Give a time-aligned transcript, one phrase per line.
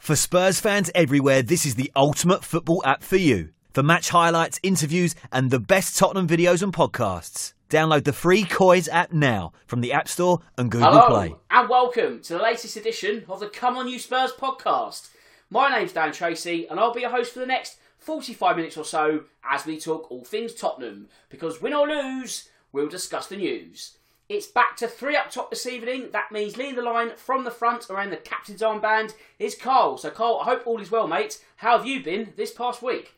[0.00, 3.50] For Spurs fans everywhere, this is the ultimate football app for you.
[3.74, 7.52] For match highlights, interviews, and the best Tottenham videos and podcasts.
[7.68, 11.34] Download the free Coys app now from the App Store and Google Hello, Play.
[11.50, 15.10] and welcome to the latest edition of the Come On You Spurs podcast.
[15.50, 18.86] My name's Dan Tracy, and I'll be your host for the next 45 minutes or
[18.86, 21.08] so as we talk all things Tottenham.
[21.28, 23.98] Because win or lose, we'll discuss the news.
[24.30, 26.10] It's back to three up top this evening.
[26.12, 29.98] That means leading the line from the front around the captain's armband is Carl.
[29.98, 31.42] So, Carl, I hope all is well, mate.
[31.56, 33.16] How have you been this past week?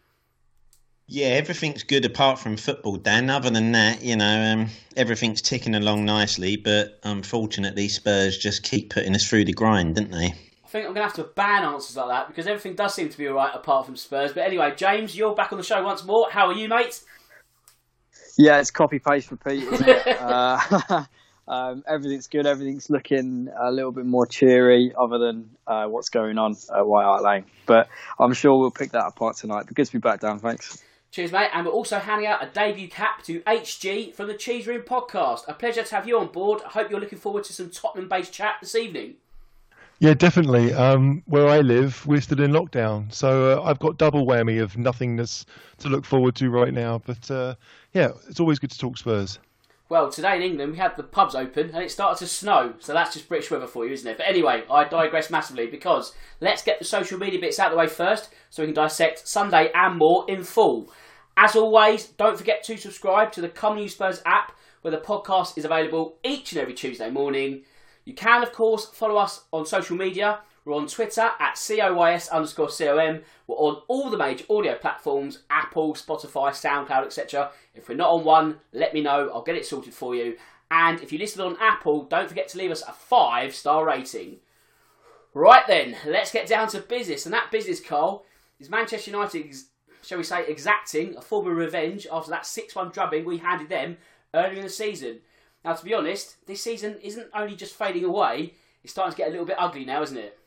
[1.07, 3.29] Yeah, everything's good apart from football, Dan.
[3.29, 6.57] Other than that, you know, um, everything's ticking along nicely.
[6.57, 10.33] But unfortunately, Spurs just keep putting us through the grind, don't they?
[10.65, 13.11] I think I'm going to have to ban answers like that because everything does seem
[13.11, 14.33] to be alright apart from Spurs.
[14.33, 16.31] But anyway, James, you're back on the show once more.
[16.31, 17.03] How are you, mate?
[18.39, 20.07] Yeah, it's copy paste repeat, isn't it?
[20.21, 21.05] uh,
[21.49, 22.47] um, everything's good.
[22.47, 27.05] Everything's looking a little bit more cheery, other than uh, what's going on at White
[27.05, 27.45] Hart Lane.
[27.67, 29.65] But I'm sure we'll pick that apart tonight.
[29.67, 30.39] But good to be back down.
[30.39, 30.83] Thanks.
[31.11, 31.51] Cheers, mate.
[31.53, 35.47] And we're also handing out a debut cap to HG from the Cheese Room podcast.
[35.47, 36.63] A pleasure to have you on board.
[36.65, 39.17] I hope you're looking forward to some Tottenham based chat this evening.
[40.03, 40.73] Yeah, definitely.
[40.73, 44.77] Um, where I live, we're still in lockdown, so uh, I've got double whammy of
[44.77, 45.47] nothingness
[45.79, 47.01] to look forward to right now.
[47.07, 47.55] But uh,
[47.93, 49.39] yeah, it's always good to talk Spurs.
[49.89, 52.95] Well, today in England we had the pubs open and it started to snow, so
[52.95, 54.17] that's just British weather for you, isn't it?
[54.17, 57.79] But anyway, I digress massively because let's get the social media bits out of the
[57.79, 60.91] way first so we can dissect Sunday and more in full.
[61.37, 64.99] As always, don't forget to subscribe to the Come On You Spurs app where the
[64.99, 67.63] podcast is available each and every Tuesday morning.
[68.05, 70.41] You can, of course, follow us on social media.
[70.65, 73.23] We're on Twitter at COYS underscore COM.
[73.47, 77.51] We're on all the major audio platforms Apple, Spotify, SoundCloud, etc.
[77.75, 79.31] If we're not on one, let me know.
[79.35, 80.37] I'll get it sorted for you.
[80.71, 84.37] And if you listen on Apple, don't forget to leave us a five star rating.
[85.35, 87.27] Right then, let's get down to business.
[87.27, 88.25] And that business, Carl,
[88.61, 89.55] is Manchester United,
[90.03, 93.69] shall we say, exacting a form of revenge after that 6 1 drubbing we handed
[93.69, 93.97] them
[94.33, 95.21] earlier in the season.
[95.65, 99.29] Now, to be honest, this season isn't only just fading away, it's starting to get
[99.29, 100.39] a little bit ugly now, isn't it?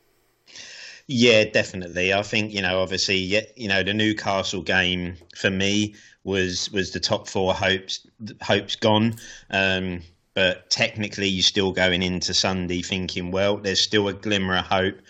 [1.06, 2.12] Yeah, definitely.
[2.12, 3.16] I think you know, obviously,
[3.56, 8.06] you know, the Newcastle game for me was was the top four hopes
[8.42, 9.14] hopes gone.
[9.50, 10.02] Um,
[10.34, 15.00] but technically, you're still going into Sunday thinking, well, there's still a glimmer of hope.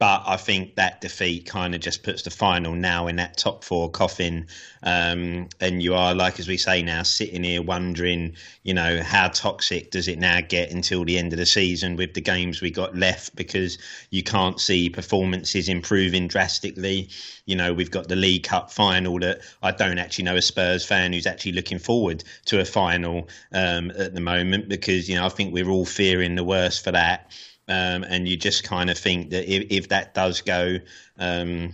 [0.00, 3.62] But I think that defeat kind of just puts the final now in that top
[3.62, 4.46] four coffin.
[4.82, 9.28] Um, and you are, like as we say now, sitting here wondering, you know, how
[9.28, 12.70] toxic does it now get until the end of the season with the games we
[12.70, 13.76] got left because
[14.08, 17.10] you can't see performances improving drastically.
[17.44, 20.82] You know, we've got the League Cup final that I don't actually know a Spurs
[20.82, 25.26] fan who's actually looking forward to a final um, at the moment because, you know,
[25.26, 27.30] I think we're all fearing the worst for that.
[27.70, 30.78] Um, and you just kind of think that if, if that does go
[31.18, 31.72] um,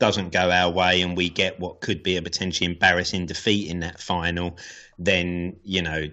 [0.00, 3.80] doesn't go our way and we get what could be a potentially embarrassing defeat in
[3.80, 4.58] that final,
[4.98, 6.08] then you know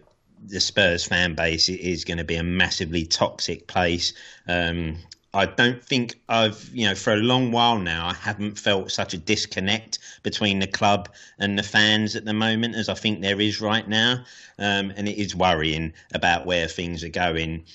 [0.48, 4.14] the Spurs fan base is going to be a massively toxic place.
[4.48, 4.98] Um,
[5.34, 9.14] I don't think I've, you know, for a long while now, I haven't felt such
[9.14, 11.10] a disconnect between the club
[11.40, 14.24] and the fans at the moment as I think there is right now.
[14.60, 17.66] Um, and it is worrying about where things are going.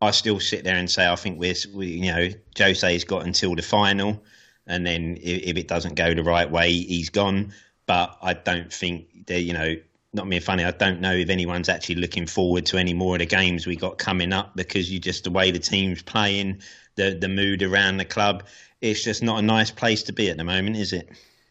[0.00, 3.54] I still sit there and say I think we're, we, you know, Jose's got until
[3.54, 4.22] the final,
[4.66, 7.52] and then if, if, it doesn't go the right way, he's gone.
[7.86, 9.76] But I don't think they, you know,
[10.12, 10.64] not being funny.
[10.64, 13.76] I don't know if anyone's actually looking forward to any more of the games we
[13.76, 16.60] got coming up because you just the way the team's playing,
[16.96, 18.44] the the mood around the club,
[18.80, 21.08] it's just not a nice place to be at the moment, is it?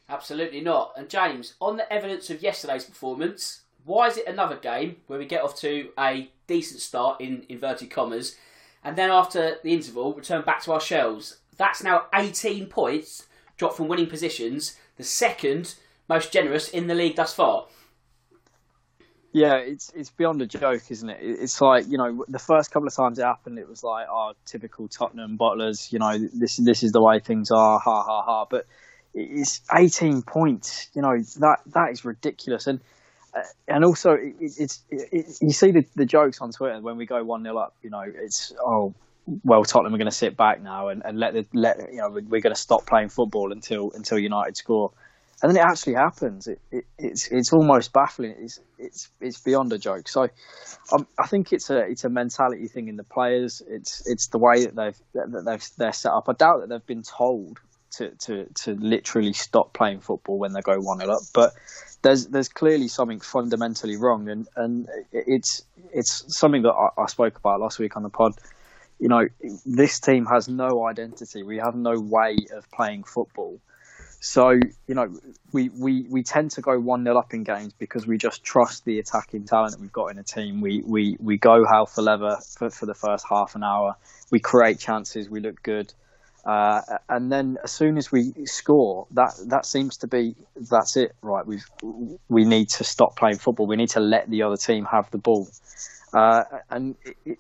[0.10, 0.94] Absolutely not.
[0.98, 5.26] And James, on the evidence of yesterday's performance, why is it another game where we
[5.26, 8.36] get off to a decent start in inverted commas,
[8.84, 11.38] and then after the interval return back to our shells?
[11.58, 15.76] That's now 18 points dropped from winning positions, the second
[16.10, 17.68] most generous in the league thus far.
[19.32, 21.18] Yeah, it's it's beyond a joke, isn't it?
[21.22, 24.32] It's like you know the first couple of times it happened, it was like, oh,
[24.46, 25.92] typical Tottenham bottlers.
[25.92, 27.78] You know, this this is the way things are.
[27.78, 28.46] Ha ha ha.
[28.50, 28.66] But
[29.14, 30.90] it's 18 points.
[30.94, 32.68] You know that that is ridiculous.
[32.68, 32.80] And
[33.68, 37.24] and also it, it's it, you see the, the jokes on Twitter when we go
[37.24, 37.76] one 0 up.
[37.82, 38.94] You know, it's oh
[39.44, 42.10] well, Tottenham are going to sit back now and, and let the let you know
[42.10, 44.92] we're going to stop playing football until until United score,
[45.42, 46.48] and then it actually happens.
[46.48, 48.36] It, it it's it's almost baffling.
[48.40, 50.08] It's it's it's beyond a joke.
[50.08, 50.30] So,
[50.94, 53.62] um, I think it's a it's a mentality thing in the players.
[53.68, 56.26] It's it's the way that they've that they've they're set up.
[56.30, 57.60] I doubt that they've been told
[57.98, 61.22] to, to, to literally stop playing football when they go one 0 up.
[61.34, 61.54] But
[62.06, 67.36] there's there's clearly something fundamentally wrong, and, and it's it's something that I, I, spoke
[67.38, 68.34] about last week on the pod.
[69.00, 69.28] You know,
[69.66, 71.42] this team has no identity.
[71.42, 73.60] We have no way of playing football.
[74.22, 74.52] So,
[74.88, 75.10] you know,
[75.52, 78.86] we, we, we tend to go 1 0 up in games because we just trust
[78.86, 80.62] the attacking talent that we've got in a team.
[80.62, 83.96] We, we, we go hell for leather for, for the first half an hour.
[84.32, 85.30] We create chances.
[85.30, 85.94] We look good.
[86.46, 90.36] Uh, and then as soon as we score, that that seems to be
[90.70, 91.46] that's it, right?
[91.46, 91.60] We
[92.30, 93.68] we need to stop playing football.
[93.68, 95.48] We need to let the other team have the ball,
[96.16, 97.38] uh, and it,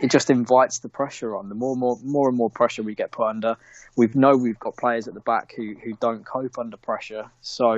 [0.00, 1.48] it, just invites the pressure on.
[1.48, 3.56] The more and more more and more pressure we get put under,
[3.96, 7.24] we know we've got players at the back who who don't cope under pressure.
[7.40, 7.74] So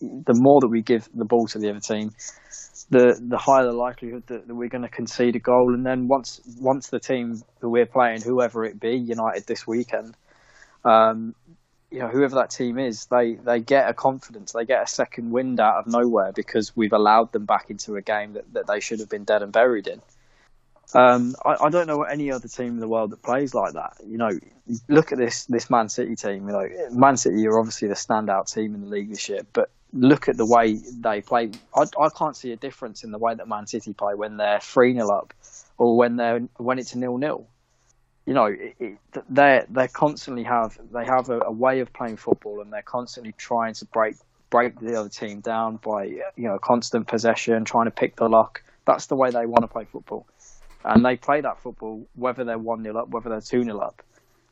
[0.00, 2.12] the more that we give the ball to the other team,
[2.90, 5.74] the the higher the likelihood that, that we're going to concede a goal.
[5.74, 10.16] And then once once the team that we're playing, whoever it be, United this weekend,
[10.84, 11.34] um,
[11.94, 15.30] you know, whoever that team is, they they get a confidence, they get a second
[15.30, 18.80] wind out of nowhere because we've allowed them back into a game that, that they
[18.80, 20.02] should have been dead and buried in.
[20.92, 23.96] Um, I, I, don't know any other team in the world that plays like that.
[24.04, 24.30] You know,
[24.88, 26.48] look at this this Man City team.
[26.48, 29.70] You know, Man City are obviously the standout team in the league this year, but
[29.92, 31.52] look at the way they play.
[31.76, 34.58] I, I can't see a difference in the way that Man City play when they're
[34.58, 35.32] three 0 up,
[35.78, 37.46] or when they're when it's nil nil.
[38.26, 38.56] You know,
[39.28, 43.32] they they constantly have they have a, a, way of playing football, and they're constantly
[43.36, 44.16] trying to break
[44.50, 48.62] break the other team down by you know constant possession, trying to pick the lock.
[48.86, 50.26] That's the way they want to play football,
[50.84, 54.02] and they play that football whether they're one 0 up, whether they're two 0 up.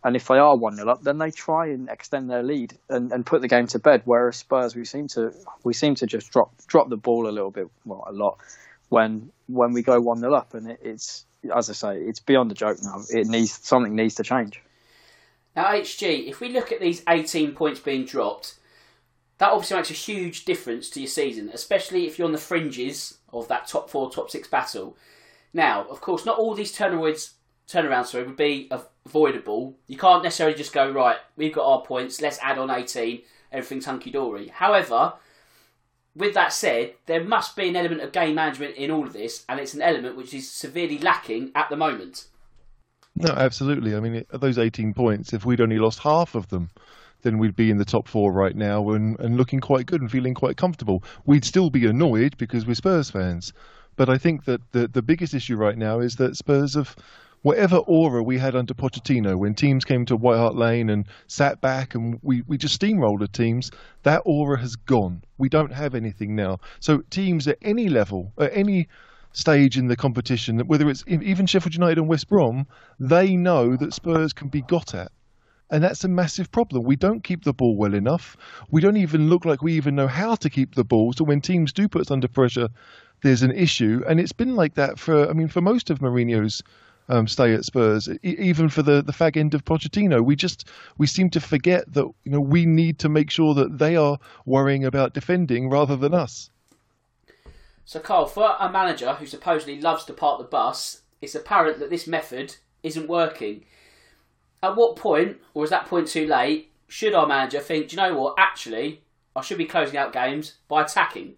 [0.05, 3.13] And if they are 1 0 up, then they try and extend their lead and,
[3.13, 4.03] and put the game to bed.
[4.05, 5.33] Whereas Spurs, we seem to
[5.63, 8.39] we seem to just drop drop the ball a little bit, well, a lot,
[8.89, 10.55] when when we go 1 0 up.
[10.55, 11.25] And it, it's,
[11.55, 13.03] as I say, it's beyond a joke now.
[13.11, 14.61] It needs Something needs to change.
[15.55, 18.55] Now, HG, if we look at these 18 points being dropped,
[19.39, 23.19] that obviously makes a huge difference to your season, especially if you're on the fringes
[23.33, 24.97] of that top four, top six battle.
[25.53, 27.33] Now, of course, not all these turnarounds
[27.69, 29.77] turnaround sorry would be avoidable.
[29.87, 31.17] You can't necessarily just go right.
[31.37, 32.21] We've got our points.
[32.21, 33.23] Let's add on eighteen.
[33.51, 34.49] Everything's hunky dory.
[34.49, 35.15] However,
[36.15, 39.45] with that said, there must be an element of game management in all of this,
[39.49, 42.27] and it's an element which is severely lacking at the moment.
[43.15, 43.95] No, absolutely.
[43.95, 46.71] I mean, those 18 points, if we'd only lost half of them,
[47.23, 50.11] then we'd be in the top four right now and, and looking quite good and
[50.11, 51.05] feeling quite comfortable.
[51.25, 53.53] We'd still be annoyed because we're Spurs fans.
[53.97, 56.97] But I think that the, the biggest issue right now is that Spurs have
[57.43, 61.61] whatever aura we had under Pochettino when teams came to White Hart Lane and sat
[61.61, 63.71] back and we, we just steamrolled the teams,
[64.05, 65.23] that aura has gone.
[65.39, 66.61] We don't have anything now.
[66.81, 68.89] So teams at any level, at any
[69.33, 72.67] stage in the competition, whether it's even Sheffield United and West Brom,
[73.01, 75.11] they know that Spurs can be got at.
[75.71, 76.85] And that's a massive problem.
[76.85, 78.37] We don't keep the ball well enough.
[78.71, 81.15] We don't even look like we even know how to keep the ball.
[81.15, 82.69] So when teams do put us under pressure,
[83.23, 84.03] there's an issue.
[84.07, 86.63] And it's been like that for, I mean, for most of Mourinho's
[87.09, 90.25] um, stay at Spurs, e- even for the the fag end of Pochettino.
[90.25, 90.69] We just
[90.99, 94.19] we seem to forget that you know we need to make sure that they are
[94.47, 96.51] worrying about defending rather than us.
[97.85, 101.91] So, Carl, for a manager who supposedly loves to park the bus, it's apparent that
[101.91, 103.65] this method isn't working.
[104.63, 108.03] At what point, or is that point too late, should our manager think, do you
[108.03, 109.03] know what, actually,
[109.35, 111.35] I should be closing out games by attacking?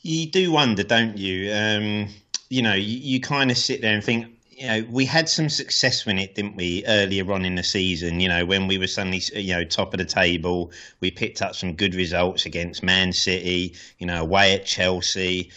[0.00, 1.52] You do wonder, don't you?
[1.52, 2.08] Um,
[2.50, 5.48] you know, you, you kind of sit there and think, you know, we had some
[5.48, 8.20] success in it, didn't we, earlier on in the season?
[8.20, 10.70] You know, when we were suddenly, you know, top of the table,
[11.00, 15.50] we picked up some good results against Man City, you know, away at Chelsea,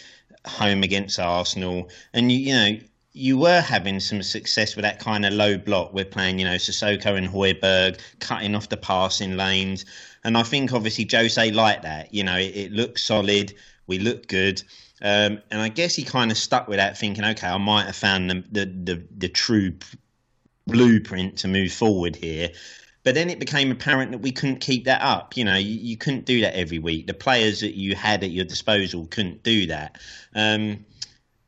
[0.46, 2.78] home against Arsenal, and you, you know,
[3.16, 5.92] you were having some success with that kind of low block.
[5.92, 9.84] We're playing, you know, Sissoko and Højbjerg, cutting off the passing lanes,
[10.24, 12.14] and I think obviously Jose liked that.
[12.14, 13.52] You know, it, it looked solid,
[13.86, 14.62] we looked good
[15.02, 17.96] um, and I guess he kind of stuck with that, thinking, okay, I might have
[17.96, 19.74] found the, the, the, the true
[20.66, 22.50] blueprint to move forward here.
[23.02, 25.36] But then it became apparent that we couldn't keep that up.
[25.36, 27.06] You know, you, you, couldn't do that every week.
[27.06, 29.98] The players that you had at your disposal couldn't do that.
[30.34, 30.86] Um,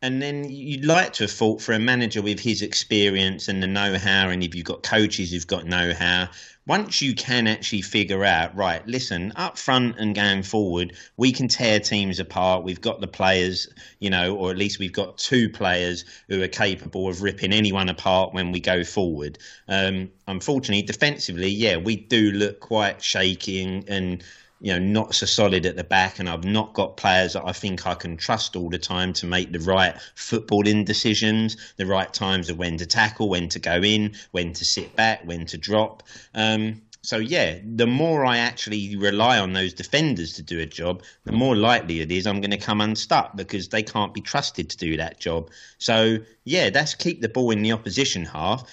[0.02, 3.66] and then you'd like to have fought for a manager with his experience and the
[3.66, 6.28] know-how, and if you've got coaches who've got know-how,
[6.66, 11.46] once you can actually figure out, right, listen, up front and going forward, we can
[11.46, 12.64] tear teams apart.
[12.64, 13.68] We've got the players,
[14.00, 17.88] you know, or at least we've got two players who are capable of ripping anyone
[17.88, 19.38] apart when we go forward.
[19.68, 24.24] Um, unfortunately, defensively, yeah, we do look quite shaky and, and
[24.60, 27.52] you know, not so solid at the back, and I've not got players that I
[27.52, 32.12] think I can trust all the time to make the right footballing decisions, the right
[32.12, 35.58] times of when to tackle, when to go in, when to sit back, when to
[35.58, 36.02] drop.
[36.34, 41.04] Um, So yeah, the more I actually rely on those defenders to do a job,
[41.24, 44.70] the more likely it is I'm going to come unstuck because they can't be trusted
[44.70, 45.50] to do that job.
[45.78, 48.64] So yeah, that's keep the ball in the opposition half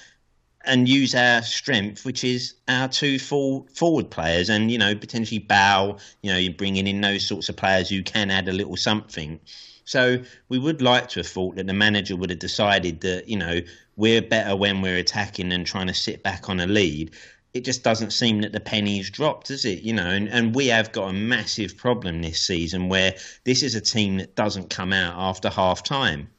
[0.65, 5.39] and use our strength, which is our two full forward players, and you know potentially
[5.39, 5.97] bow.
[6.21, 9.39] You know, you're bringing in those sorts of players who can add a little something.
[9.85, 13.37] So we would like to have thought that the manager would have decided that you
[13.37, 13.59] know
[13.95, 17.11] we're better when we're attacking than trying to sit back on a lead
[17.53, 19.83] it just doesn't seem that the penny's dropped, does it?
[19.83, 23.75] You know, and, and we have got a massive problem this season where this is
[23.75, 26.29] a team that doesn't come out after half time.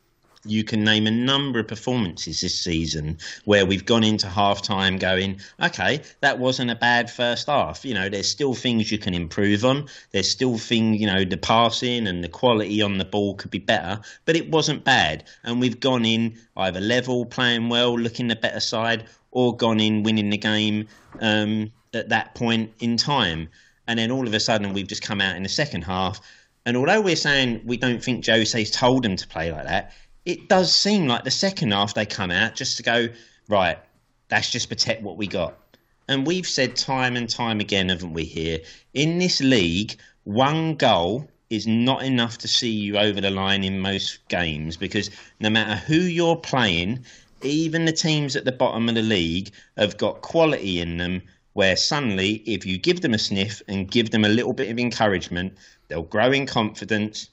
[0.44, 4.98] You can name a number of performances this season where we've gone into half time
[4.98, 7.84] going, okay, that wasn't a bad first half.
[7.84, 9.86] You know, there's still things you can improve on.
[10.10, 13.58] There's still things, you know, the passing and the quality on the ball could be
[13.58, 15.24] better, but it wasn't bad.
[15.44, 20.02] And we've gone in either level, playing well, looking the better side, or gone in
[20.02, 20.86] winning the game
[21.20, 23.48] um, at that point in time.
[23.86, 26.20] And then all of a sudden, we've just come out in the second half.
[26.66, 29.92] And although we're saying we don't think Jose's told them to play like that,
[30.24, 33.08] it does seem like the second half they come out just to go,
[33.48, 33.78] right,
[34.28, 35.54] that's just protect what we got.
[36.08, 38.58] And we've said time and time again, haven't we, here?
[38.92, 43.80] In this league, one goal is not enough to see you over the line in
[43.80, 47.04] most games because no matter who you're playing,
[47.42, 51.76] even the teams at the bottom of the league have got quality in them where
[51.76, 55.56] suddenly, if you give them a sniff and give them a little bit of encouragement,
[55.88, 57.30] they'll grow in confidence.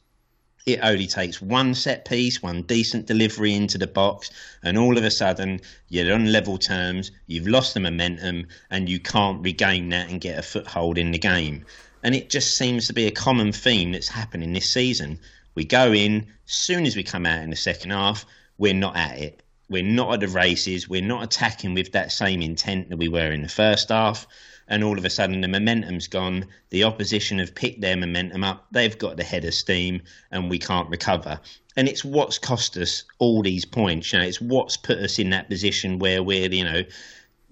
[0.65, 4.29] It only takes one set piece, one decent delivery into the box,
[4.63, 8.99] and all of a sudden you're on level terms, you've lost the momentum, and you
[8.99, 11.65] can't regain that and get a foothold in the game.
[12.03, 15.19] And it just seems to be a common theme that's happening this season.
[15.55, 18.25] We go in, soon as we come out in the second half,
[18.57, 19.41] we're not at it
[19.71, 20.89] we're not at the races.
[20.89, 24.27] We're not attacking with that same intent that we were in the first half.
[24.71, 26.45] And all of a sudden, the momentum's gone.
[26.69, 28.65] The opposition have picked their momentum up.
[28.71, 30.01] They've got the head of steam,
[30.31, 31.39] and we can't recover.
[31.77, 34.11] And it's what's cost us all these points.
[34.11, 36.83] You know, it's what's put us in that position where we're, you know,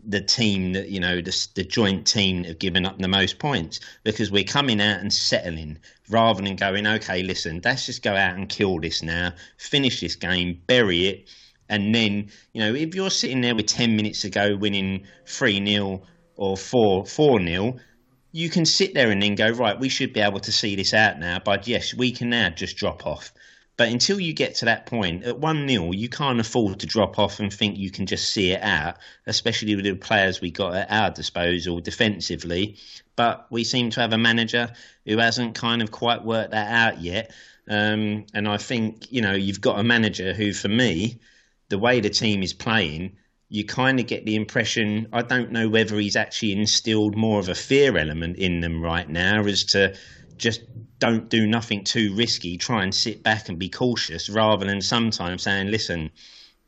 [0.04, 3.82] the team that you know the, the joint team have given up the most points
[4.06, 5.78] because we're coming out and settling
[6.10, 10.16] rather than going okay listen let's just go out and kill this now finish this
[10.16, 11.28] game bury it
[11.70, 15.66] and then, you know, if you're sitting there with 10 minutes to go winning 3
[15.66, 16.02] 0
[16.40, 17.76] or 4 4 0,
[18.32, 20.94] you can sit there and then go, right, we should be able to see this
[20.94, 21.38] out now.
[21.44, 23.34] But yes, we can now just drop off.
[23.76, 27.20] But until you get to that point, at 1 0, you can't afford to drop
[27.20, 30.76] off and think you can just see it out, especially with the players we got
[30.76, 32.78] at our disposal defensively.
[33.18, 34.72] But we seem to have a manager
[35.06, 37.32] who hasn't kind of quite worked that out yet.
[37.70, 41.20] Um, and I think, you know, you've got a manager who, for me,
[41.68, 43.18] the way the team is playing,
[43.50, 47.50] you kind of get the impression I don't know whether he's actually instilled more of
[47.50, 49.96] a fear element in them right now as to
[50.38, 50.62] just
[51.00, 55.44] don't do nothing too risky, try and sit back and be cautious rather than sometimes
[55.44, 56.12] saying, listen,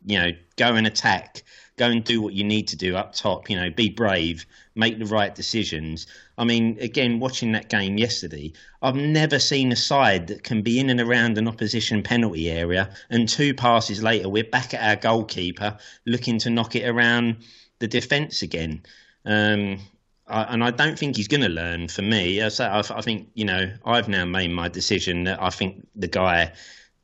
[0.05, 1.43] you know, go and attack,
[1.77, 4.99] go and do what you need to do up top, you know, be brave, make
[4.99, 6.07] the right decisions.
[6.37, 10.79] I mean, again, watching that game yesterday, I've never seen a side that can be
[10.79, 14.95] in and around an opposition penalty area, and two passes later, we're back at our
[14.95, 17.37] goalkeeper looking to knock it around
[17.79, 18.83] the defence again.
[19.25, 19.79] Um,
[20.27, 21.87] I, and I don't think he's going to learn.
[21.87, 25.87] For me, I, I think you know I've now made my decision that I think
[25.95, 26.53] the guy,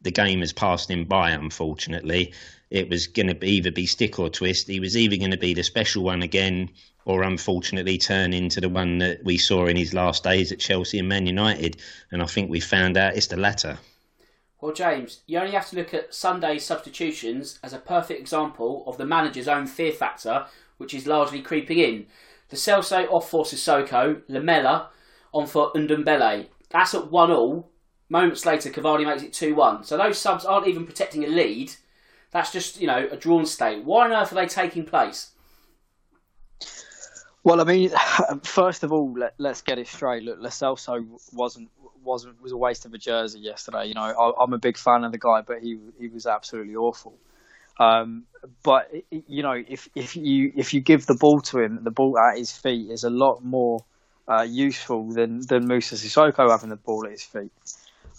[0.08, 1.32] the game has passed him by.
[1.32, 2.34] Unfortunately,
[2.70, 4.70] it was going to either be stick or twist.
[4.70, 6.70] He was either going to be the special one again
[7.04, 11.00] or unfortunately turn into the one that we saw in his last days at Chelsea
[11.00, 11.82] and Man United.
[12.10, 13.78] And I think we found out it's the latter.
[14.62, 18.98] Well, James, you only have to look at Sunday's substitutions as a perfect example of
[18.98, 20.46] the manager's own fear factor,
[20.78, 22.06] which is largely creeping in.
[22.50, 24.90] Lo Celso off for Sissoko, Lamela
[25.34, 26.48] on for Ndombele.
[26.70, 27.70] That's at 1 all.
[28.10, 29.84] Moments later, Cavani makes it 2 1.
[29.84, 31.74] So those subs aren't even protecting a lead.
[32.32, 33.84] That's just, you know, a drawn state.
[33.84, 35.32] Why on earth are they taking place?
[37.44, 37.92] Well, I mean,
[38.44, 40.24] first of all, let, us get it straight.
[40.24, 41.70] Look, Lo Celso wasn't
[42.04, 43.86] wasn't was a waste of a jersey yesterday.
[43.86, 46.76] You know, I, am a big fan of the guy, but he he was absolutely
[46.76, 47.18] awful.
[47.80, 48.24] Um,
[48.64, 52.18] but you know, if if you if you give the ball to him, the ball
[52.18, 53.80] at his feet is a lot more
[54.28, 57.52] uh, useful than than Moussa Sissoko having the ball at his feet.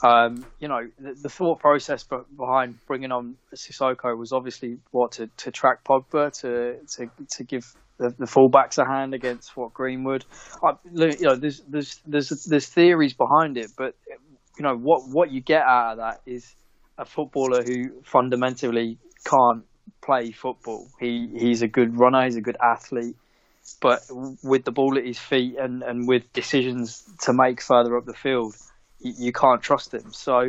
[0.02, 2.04] Um, you know, the, the, thought process
[2.36, 7.74] behind bringing on Sissoko was obviously what to, to track Pogba to to to give
[7.98, 10.24] the, the fullbacks a hand against what Greenwood.
[10.62, 13.96] I, you know, there's there's there's there's theories behind it, but
[14.56, 16.54] you know what what you get out of that is
[16.96, 19.64] a footballer who fundamentally can't
[20.00, 20.86] play football.
[21.00, 23.16] He he's a good runner, he's a good athlete.
[23.80, 24.00] but
[24.42, 28.14] with the ball at his feet and, and with decisions to make further up the
[28.14, 28.54] field,
[29.00, 30.12] you, can't trust him.
[30.12, 30.40] So,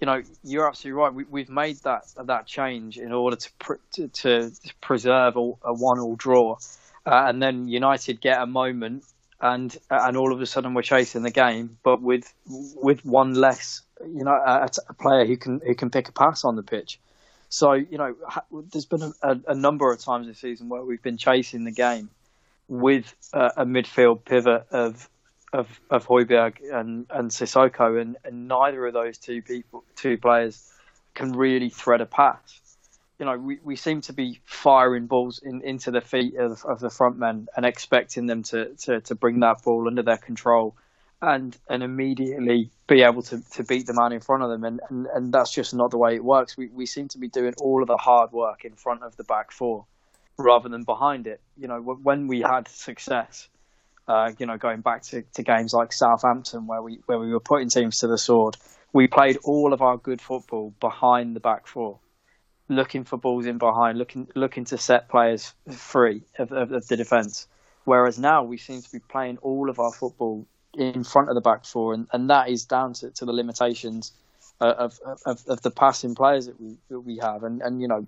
[0.00, 1.14] you know, you're absolutely right.
[1.14, 5.74] We, we've made that that change in order to pr- to, to, preserve a, a
[5.74, 6.56] one-all draw,
[7.06, 9.04] uh, and then United get a moment,
[9.40, 13.82] and and all of a sudden we're chasing the game, but with with one less,
[14.00, 16.98] you know, a, a player who can who can pick a pass on the pitch.
[17.48, 18.14] So, you know,
[18.72, 22.08] there's been a, a, number of times this season where we've been chasing the game
[22.66, 25.06] with a, a midfield pivot of
[25.52, 30.72] of of Højbjerg and and Sissoko, and, and neither of those two people, two players,
[31.14, 32.60] can really thread a pass.
[33.18, 36.80] You know, we, we seem to be firing balls in, into the feet of, of
[36.80, 40.74] the front men and expecting them to, to, to bring that ball under their control
[41.20, 44.80] and and immediately be able to, to beat the man in front of them and,
[44.88, 46.56] and, and that's just not the way it works.
[46.56, 49.24] We we seem to be doing all of the hard work in front of the
[49.24, 49.84] back four
[50.36, 51.40] rather than behind it.
[51.56, 53.48] You know, when we had success,
[54.12, 57.40] uh, you know, going back to, to games like Southampton where we where we were
[57.40, 58.58] putting teams to the sword,
[58.92, 61.98] we played all of our good football behind the back four,
[62.68, 66.96] looking for balls in behind, looking looking to set players free of, of, of the
[66.98, 67.48] defence.
[67.84, 71.40] Whereas now we seem to be playing all of our football in front of the
[71.40, 74.12] back four, and, and that is down to, to the limitations
[74.60, 78.06] of, of, of the passing players that we that we have, and and you know.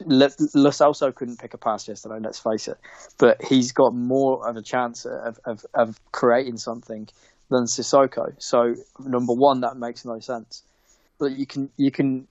[0.00, 2.18] Lo Celso couldn't pick a pass yesterday.
[2.20, 2.78] Let's face it,
[3.18, 7.08] but he's got more of a chance of, of, of creating something
[7.50, 8.34] than Sissoko.
[8.38, 10.62] So number one, that makes no sense.
[11.18, 12.26] But you can you can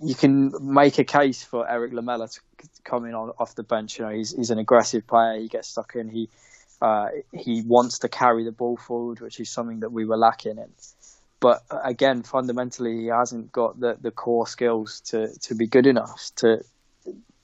[0.00, 2.40] you can make a case for Eric Lamela to
[2.84, 3.98] come in on, off the bench.
[3.98, 5.40] You know, he's he's an aggressive player.
[5.40, 6.10] He gets stuck in.
[6.10, 6.28] He
[6.82, 10.58] uh, he wants to carry the ball forward, which is something that we were lacking
[10.58, 10.70] in.
[11.40, 15.86] But uh, again, fundamentally, he hasn't got the, the core skills to, to be good
[15.86, 16.64] enough to,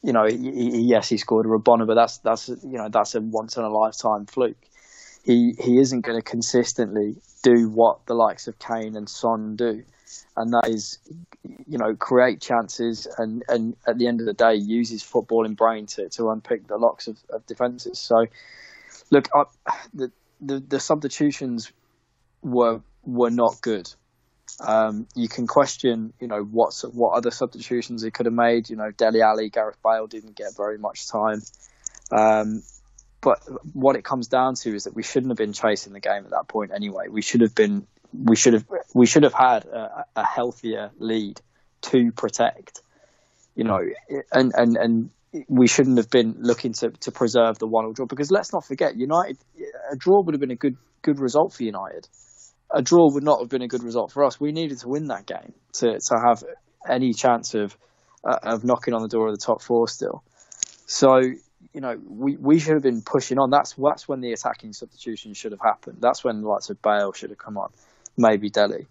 [0.04, 3.56] you know, yes, he scored a Rabona, but that's that's you know that's a once
[3.56, 4.56] in a lifetime fluke.
[5.24, 9.82] He he isn't going to consistently do what the likes of Kane and Son do,
[10.36, 10.98] and that is,
[11.66, 15.56] you know, create chances and, and at the end of the day use his footballing
[15.56, 17.98] brain to, to unpick the locks of, of defences.
[17.98, 18.26] So
[19.10, 19.44] Look, I,
[19.92, 21.72] the, the, the substitutions
[22.42, 23.92] were were not good.
[24.60, 28.70] Um, you can question, you know, what what other substitutions he could have made.
[28.70, 31.42] You know, Dele Alli, Gareth Bale didn't get very much time.
[32.12, 32.62] Um,
[33.20, 33.38] but
[33.72, 36.30] what it comes down to is that we shouldn't have been chasing the game at
[36.30, 37.06] that point anyway.
[37.08, 41.40] We should have been, we should have, we should have had a, a healthier lead
[41.82, 42.82] to protect.
[43.56, 43.80] You know,
[44.30, 45.10] and and and
[45.48, 48.96] we shouldn't have been looking to, to preserve the one-all draw because let's not forget
[48.96, 49.38] United
[49.90, 52.08] a draw would have been a good good result for United.
[52.74, 54.40] A draw would not have been a good result for us.
[54.40, 56.42] We needed to win that game to, to have
[56.88, 57.76] any chance of
[58.28, 60.22] uh, of knocking on the door of the top four still.
[60.86, 63.50] So you know we, we should have been pushing on.
[63.50, 65.98] That's that's when the attacking substitution should have happened.
[66.00, 67.70] That's when the likes of Bale should have come on,
[68.16, 68.86] maybe Dele.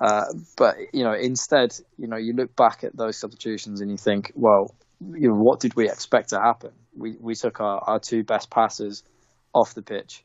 [0.00, 0.24] Uh,
[0.56, 4.32] but you know, instead, you know, you look back at those substitutions and you think,
[4.34, 6.72] well, you know, what did we expect to happen?
[6.96, 9.02] We we took our, our two best passes
[9.52, 10.24] off the pitch.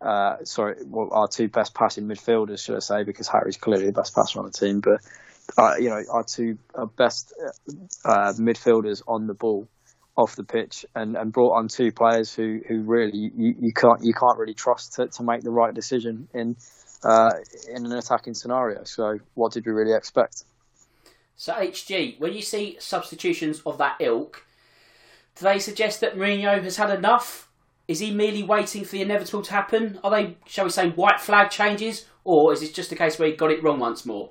[0.00, 3.92] Uh, sorry, well, our two best passing midfielders, should I say, because Harry's clearly the
[3.92, 4.80] best passer on the team.
[4.80, 5.00] But
[5.58, 7.34] uh, you know, our two our best
[8.04, 9.68] uh, midfielders on the ball
[10.16, 14.02] off the pitch, and, and brought on two players who, who really you, you can't
[14.02, 16.56] you can't really trust to, to make the right decision in
[17.04, 17.30] uh,
[17.74, 18.84] in an attacking scenario.
[18.84, 20.44] So, what did we really expect?
[21.36, 24.44] So HG, when you see substitutions of that ilk,
[25.36, 27.49] do they suggest that Mourinho has had enough?
[27.90, 29.98] Is he merely waiting for the inevitable to happen?
[30.04, 33.28] Are they, shall we say, white flag changes, or is it just a case where
[33.28, 34.30] he got it wrong once more?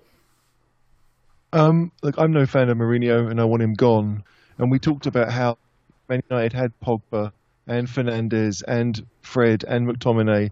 [1.51, 4.23] Um, look, I'm no fan of Mourinho, and I want him gone.
[4.57, 5.57] And we talked about how
[6.07, 7.33] Man United had Pogba
[7.67, 10.51] and Fernandes and Fred and McTominay,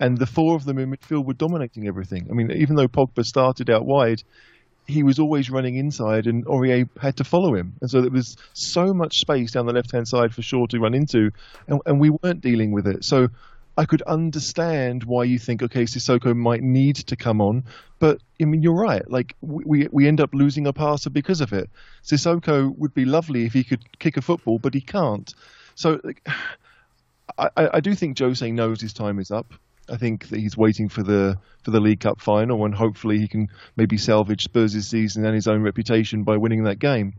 [0.00, 2.26] and the four of them in midfield were dominating everything.
[2.28, 4.24] I mean, even though Pogba started out wide,
[4.88, 7.74] he was always running inside, and Aurier had to follow him.
[7.82, 10.80] And so there was so much space down the left hand side for Shaw to
[10.80, 11.30] run into,
[11.68, 13.04] and, and, we weren't dealing with it.
[13.04, 13.28] So
[13.76, 17.64] I could understand why you think, okay, Sissoko might need to come on,
[17.98, 19.08] but I mean, you're right.
[19.10, 21.68] Like we we end up losing a passer because of it.
[22.02, 25.32] Sissoko would be lovely if he could kick a football, but he can't.
[25.74, 26.00] So.
[26.02, 26.26] Like,
[27.36, 29.52] I, I do think Jose knows his time is up.
[29.90, 33.28] I think that he's waiting for the for the League Cup final, and hopefully he
[33.28, 37.14] can maybe salvage Spurs' season and his own reputation by winning that game.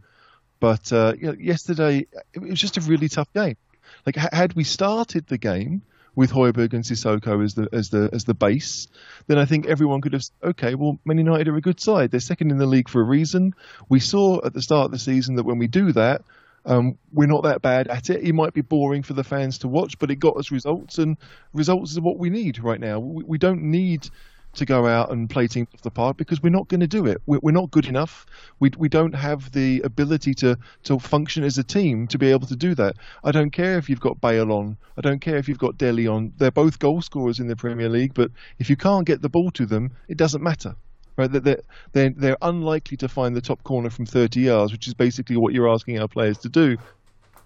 [0.59, 3.57] But uh, you know, yesterday it was just a really tough game.
[4.05, 5.81] Like had we started the game
[6.15, 8.87] with Højbjerg and Sissoko as the as the as the base,
[9.27, 10.75] then I think everyone could have okay.
[10.75, 12.11] Well, Man United are a good side.
[12.11, 13.53] They're second in the league for a reason.
[13.87, 16.23] We saw at the start of the season that when we do that,
[16.65, 18.23] Um, we're not that bad at it.
[18.23, 21.17] It might be boring for the fans to watch, but it got us results, and
[21.53, 22.99] results is what we need right now.
[22.99, 24.09] We, we don't need
[24.53, 27.05] to go out and play teams off the park because we're not going to do
[27.05, 27.21] it.
[27.25, 28.25] We're, we're, not good enough.
[28.59, 32.47] We, we don't have the ability to, to function as a team to be able
[32.47, 32.95] to do that.
[33.23, 34.77] I don't care if you've got Bale on.
[34.97, 36.33] I don't care if you've got Dele on.
[36.37, 39.51] They're both goal scorers in the Premier League, but if you can't get the ball
[39.51, 40.75] to them, it doesn't matter.
[41.19, 41.31] Right?
[41.31, 45.37] They're, they're, they're unlikely to find the top corner from 30 yards, which is basically
[45.37, 46.77] what you're asking our players to do.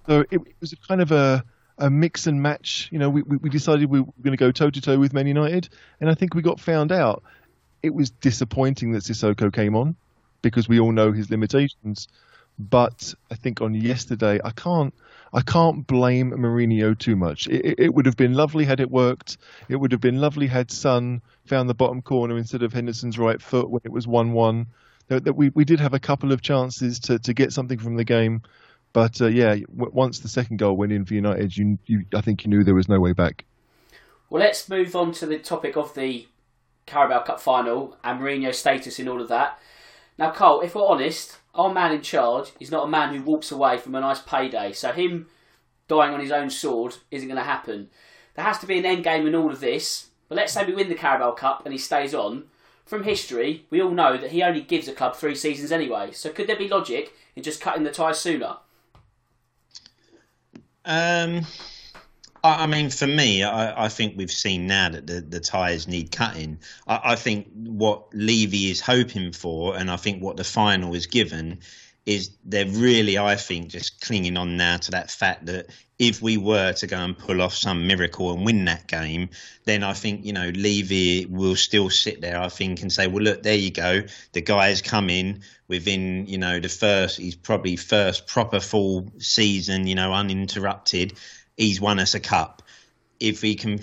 [0.07, 1.43] So it, it was kind of a,
[1.77, 2.89] a mix and match.
[2.91, 5.27] You know, we, we decided we were going to go toe to toe with Man
[5.27, 7.23] United, and I think we got found out.
[7.81, 9.97] It was disappointing that Sissoko came on
[10.41, 12.07] because we all know his limitations.
[12.57, 14.93] But I think on yesterday, I can't
[15.33, 17.47] I can't blame Mourinho too much.
[17.47, 19.37] It, it, would have been lovely had it worked.
[19.67, 23.41] It would have been lovely had Son found the bottom corner instead of Henderson's right
[23.41, 24.67] foot when it was one-one.
[25.09, 28.05] That we we did have a couple of chances to, to get something from the
[28.05, 28.41] game,
[28.93, 32.45] but uh, yeah, once the second goal went in for United, you, you I think
[32.45, 33.43] you knew there was no way back.
[34.29, 36.25] Well, let's move on to the topic of the
[36.85, 39.59] Carabao Cup final and Mourinho's status in all of that.
[40.17, 43.51] Now, Cole, if we're honest, our man in charge is not a man who walks
[43.51, 44.73] away from a nice payday.
[44.73, 45.27] So him
[45.87, 47.89] dying on his own sword isn't going to happen.
[48.35, 50.07] There has to be an end game in all of this.
[50.27, 52.45] But let's say we win the Carabao Cup and he stays on.
[52.85, 56.11] From history, we all know that he only gives a club three seasons anyway.
[56.11, 58.57] So could there be logic in just cutting the tie sooner?
[60.83, 61.45] Um,
[62.43, 66.11] I, mean, for me, I, I, think we've seen now that the, the ties need
[66.11, 66.59] cutting.
[66.85, 71.07] I, I, think what Levy is hoping for, and I think what the final is
[71.07, 71.59] given,
[72.05, 76.35] is they're really, I think, just clinging on now to that fact that if we
[76.35, 79.29] were to go and pull off some miracle and win that game,
[79.63, 83.23] then I think, you know, Levy will still sit there, I think, and say, well,
[83.23, 84.01] look, there you go.
[84.33, 89.87] The guy's come in within, you know, the first, he's probably first proper full season,
[89.87, 91.13] you know, uninterrupted.
[91.57, 92.61] He's won us a cup.
[93.19, 93.79] If we can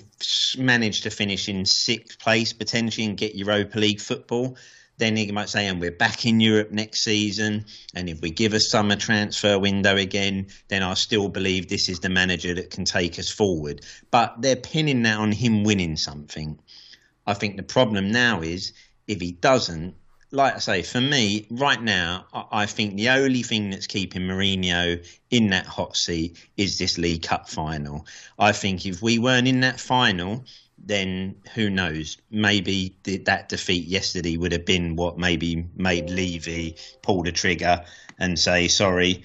[0.59, 4.57] manage to finish in sixth place potentially and get Europa League football,
[4.99, 7.65] then he might say, and we're back in Europe next season.
[7.95, 12.01] And if we give a summer transfer window again, then I still believe this is
[12.01, 13.81] the manager that can take us forward.
[14.11, 16.59] But they're pinning that on him winning something.
[17.27, 18.73] I think the problem now is
[19.07, 19.95] if he doesn't,
[20.33, 25.05] like I say, for me, right now, I think the only thing that's keeping Mourinho
[25.31, 28.07] in that hot seat is this League Cup final.
[28.39, 30.45] I think if we weren't in that final,
[30.79, 32.17] then who knows?
[32.31, 37.85] Maybe that defeat yesterday would have been what maybe made Levy pull the trigger
[38.19, 39.25] and say, sorry,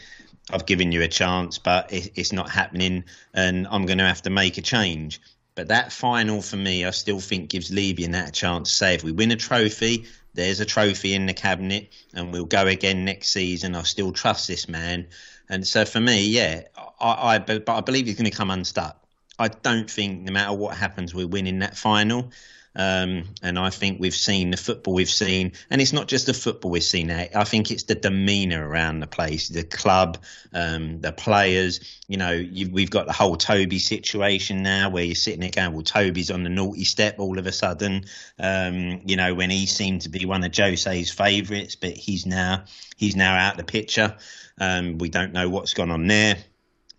[0.52, 4.24] I've given you a chance, but it, it's not happening and I'm going to have
[4.24, 5.22] to make a change.
[5.54, 8.76] But that final for me, I still think gives Levy and that a chance to
[8.76, 12.68] say, if we win a trophy, there's a trophy in the cabinet and we'll go
[12.68, 13.76] again next season.
[13.76, 15.08] I still trust this man.
[15.50, 16.64] And so for me, yeah,
[17.00, 19.05] I, I but I believe he's going to come unstuck.
[19.38, 22.32] I don't think no matter what happens, we're winning that final.
[22.78, 26.34] Um, and I think we've seen the football we've seen, and it's not just the
[26.34, 27.10] football we've seen.
[27.10, 30.18] I think it's the demeanour around the place, the club,
[30.52, 31.80] um, the players.
[32.10, 35.84] You know, we've got the whole Toby situation now, where you're sitting there going, "Well,
[35.84, 38.06] Toby's on the naughty step all of a sudden."
[38.38, 42.66] Um, you know, when he seemed to be one of Jose's favourites, but he's now
[42.98, 44.18] he's now out the picture.
[44.60, 46.38] Um, we don't know what's gone on there.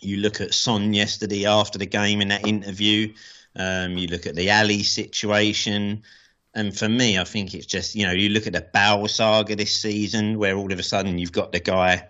[0.07, 3.12] You look at Son yesterday after the game in that interview.
[3.57, 6.03] Um, you look at the Alli situation.
[6.55, 9.57] And for me, I think it's just, you know, you look at the Bow saga
[9.57, 12.09] this season where all of a sudden you've got the guy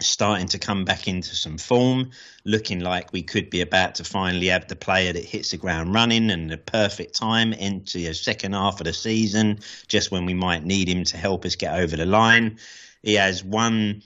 [0.00, 2.10] starting to come back into some form,
[2.44, 5.94] looking like we could be about to finally have the player that hits the ground
[5.94, 10.34] running and the perfect time into the second half of the season, just when we
[10.34, 12.58] might need him to help us get over the line.
[13.02, 14.02] He has one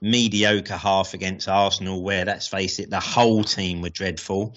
[0.00, 4.54] mediocre half against Arsenal, where let's face it, the whole team were dreadful.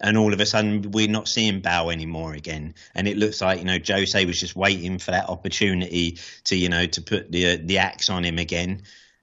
[0.00, 3.58] And all of a sudden, we're not seeing Bow anymore again, and it looks like
[3.58, 7.56] you know Jose was just waiting for that opportunity to you know to put the
[7.56, 8.82] the axe on him again,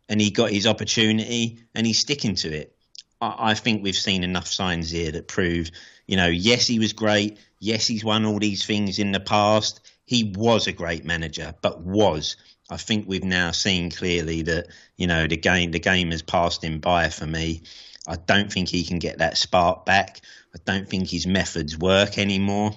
[0.10, 2.76] and he got his opportunity and he's sticking to it.
[3.22, 5.72] I, I think we've seen enough signs here that prove,
[6.08, 9.80] you know, yes, he was great, yes, he's won all these things in the past.
[10.06, 12.36] He was a great manager, but was
[12.70, 16.64] I think we've now seen clearly that you know the game the game has passed
[16.64, 17.62] him by for me.
[18.08, 20.22] I don't think he can get that spark back.
[20.54, 22.72] I don't think his methods work anymore.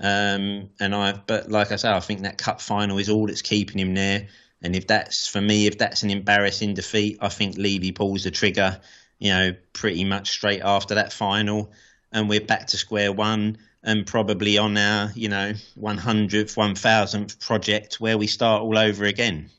[0.00, 3.42] Um, and I, but like I say, I think that cup final is all that's
[3.42, 4.28] keeping him there.
[4.62, 8.30] And if that's for me, if that's an embarrassing defeat, I think Levy pulls the
[8.30, 8.80] trigger.
[9.18, 11.72] You know, pretty much straight after that final,
[12.12, 18.00] and we're back to square one and probably on our, you know, 100th, 1000th project
[18.00, 19.50] where we start all over again.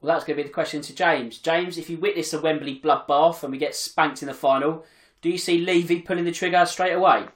[0.00, 1.38] Well, Well, that's going to be the question to James.
[1.38, 4.84] James, if you witness a Wembley bloodbath and we get spanked in the final,
[5.20, 7.26] do you see Levy pulling the trigger straight away?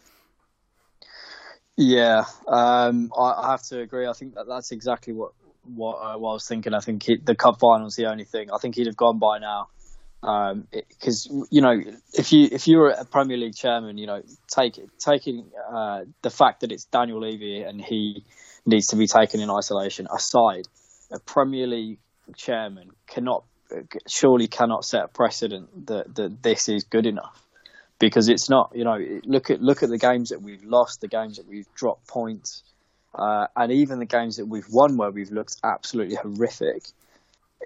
[1.76, 4.06] Yeah, um, I, I, have to agree.
[4.06, 5.32] I think that that's exactly what
[5.64, 6.74] what, uh, what I was thinking.
[6.74, 8.50] I think he, the cup final is the only thing.
[8.50, 9.68] I think he'd have gone by now
[10.20, 11.80] because um, you know
[12.12, 14.22] if you if you're a Premier League chairman, you know
[14.54, 18.24] take taking uh, the fact that it's Daniel Levy and he
[18.66, 20.66] needs to be taken in isolation aside,
[21.10, 21.98] a Premier League
[22.36, 23.44] chairman cannot
[24.06, 27.42] surely cannot set a precedent that that this is good enough
[27.98, 28.72] because it's not.
[28.74, 31.72] You know, look at look at the games that we've lost, the games that we've
[31.74, 32.62] dropped points,
[33.14, 36.82] uh, and even the games that we've won where we've looked absolutely horrific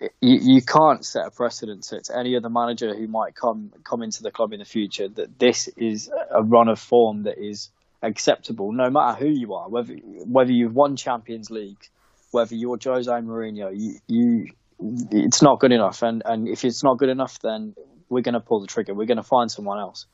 [0.00, 4.02] you, you can't set a precedent to, to, any other manager who might come come
[4.02, 7.70] into the club in the future that this is a run of form that is
[8.02, 11.88] acceptable, no matter who you are, whether whether you've won Champions League,
[12.32, 14.48] whether you're Jose Mourinho, you, you
[15.10, 17.74] it's not good enough, and and if it's not good enough, then
[18.08, 18.94] we're going to pull the trigger.
[18.94, 20.06] We're going to find someone else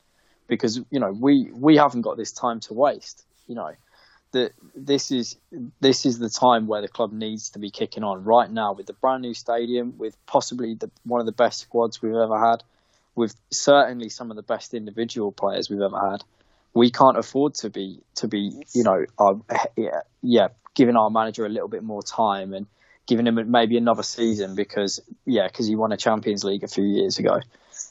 [0.47, 3.25] because you know we we haven't got this time to waste.
[3.47, 3.73] You know
[4.33, 5.37] that this is
[5.81, 8.87] this is the time where the club needs to be kicking on right now with
[8.87, 12.63] the brand new stadium, with possibly the, one of the best squads we've ever had,
[13.15, 16.25] with certainly some of the best individual players we've ever had.
[16.73, 19.35] We can't afford to be to be you know uh,
[19.77, 22.67] yeah, yeah giving our manager a little bit more time and
[23.07, 26.85] giving him maybe another season because yeah because he won a Champions League a few
[26.85, 27.41] years ago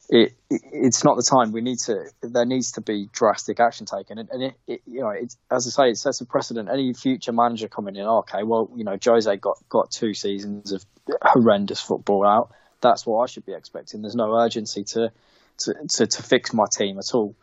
[0.10, 1.52] it, it, it's not the time.
[1.52, 2.10] We need to.
[2.22, 5.12] There needs to be drastic action taken, and, and it, you know,
[5.52, 6.68] as I say, it sets a precedent.
[6.70, 10.84] Any future manager coming in, okay, well, you know, Jose got got two seasons of
[11.22, 12.52] horrendous football out.
[12.82, 14.02] That's what I should be expecting.
[14.02, 15.12] There's no urgency to
[15.60, 17.36] to to, to fix my team at all.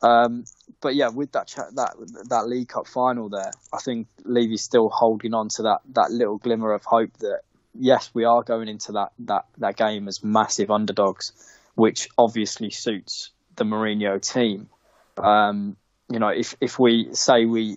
[0.00, 0.44] Um,
[0.80, 1.94] but yeah, with that that
[2.30, 6.38] that League Cup final there, I think Levy's still holding on to that that little
[6.38, 7.40] glimmer of hope that
[7.74, 11.32] yes, we are going into that that that game as massive underdogs
[11.74, 14.68] which obviously suits the Mourinho team.
[15.16, 15.76] Um,
[16.10, 17.76] you know, if if we say we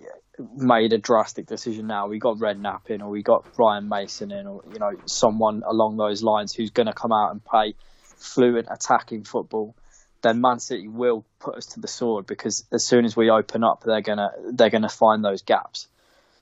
[0.56, 4.46] made a drastic decision now, we got Redknapp in, or we got Ryan Mason in,
[4.46, 7.74] or you know, someone along those lines who's going to come out and play
[8.16, 9.74] fluent attacking football,
[10.22, 13.62] then Man City will put us to the sword because as soon as we open
[13.64, 15.88] up, they're gonna they're gonna find those gaps.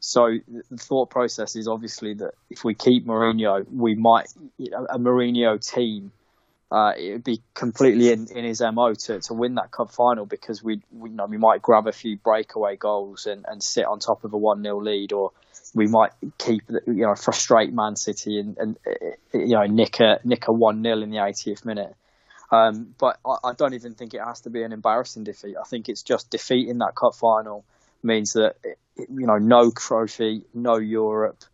[0.00, 0.38] So
[0.70, 4.26] the thought process is obviously that if we keep Mourinho, we might
[4.58, 6.12] you know, a Mourinho team
[6.74, 10.26] uh, it would be completely in, in his mo to, to win that cup final
[10.26, 13.84] because we, we you know we might grab a few breakaway goals and, and sit
[13.84, 15.30] on top of a one 0 lead, or
[15.72, 18.76] we might keep you know frustrate Man City and, and
[19.32, 21.94] you know nick a nick a one 0 in the 80th minute.
[22.50, 25.54] Um, but I, I, don't even think it has to be an embarrassing defeat.
[25.56, 27.64] I think it's just defeating that cup final
[28.02, 28.56] means that
[28.96, 31.44] you know no trophy, no Europe,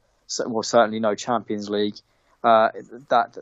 [0.47, 1.97] well certainly no Champions League
[2.43, 2.71] uh,
[3.09, 3.37] that